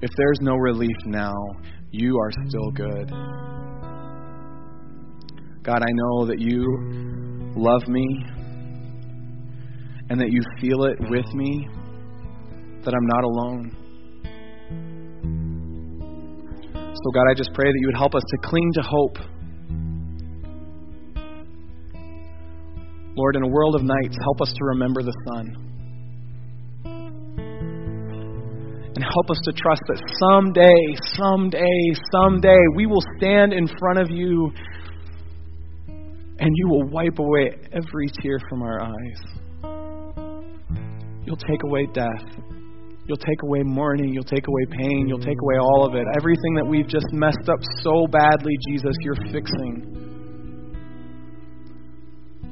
[0.00, 1.34] if there's no relief now,
[1.90, 3.10] you are still good.
[5.64, 8.06] God, I know that you love me
[10.08, 11.68] and that you feel it with me,
[12.84, 13.83] that I'm not alone.
[16.94, 19.18] So, God, I just pray that you would help us to cling to hope.
[23.16, 25.56] Lord, in a world of nights, help us to remember the sun.
[28.94, 34.08] And help us to trust that someday, someday, someday, we will stand in front of
[34.10, 34.52] you
[36.38, 39.20] and you will wipe away every tear from our eyes.
[41.24, 42.53] You'll take away death.
[43.06, 44.14] You'll take away mourning.
[44.14, 45.06] You'll take away pain.
[45.08, 46.06] You'll take away all of it.
[46.16, 50.04] Everything that we've just messed up so badly, Jesus, you're fixing.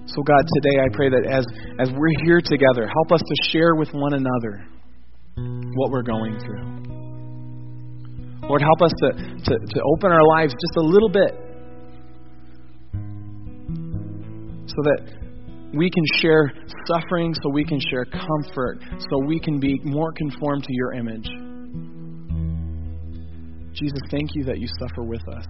[0.04, 1.46] So, God, today I pray that as,
[1.80, 4.66] as we're here together, help us to share with one another
[5.74, 6.82] what we're going through.
[8.46, 11.32] Lord, help us to, to, to open our lives just a little bit
[14.66, 15.00] so that
[15.74, 16.52] we can share
[16.86, 21.28] suffering, so we can share comfort, so we can be more conformed to your image.
[23.72, 25.46] Jesus, thank you that you suffer with us.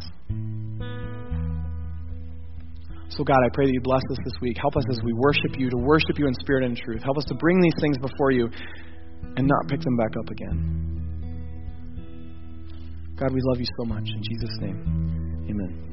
[3.08, 4.56] So, God, I pray that you bless us this week.
[4.58, 7.02] Help us as we worship you to worship you in spirit and truth.
[7.02, 8.48] Help us to bring these things before you
[9.36, 11.02] and not pick them back up again.
[13.18, 14.08] God, we love you so much.
[14.08, 15.91] In Jesus' name, amen.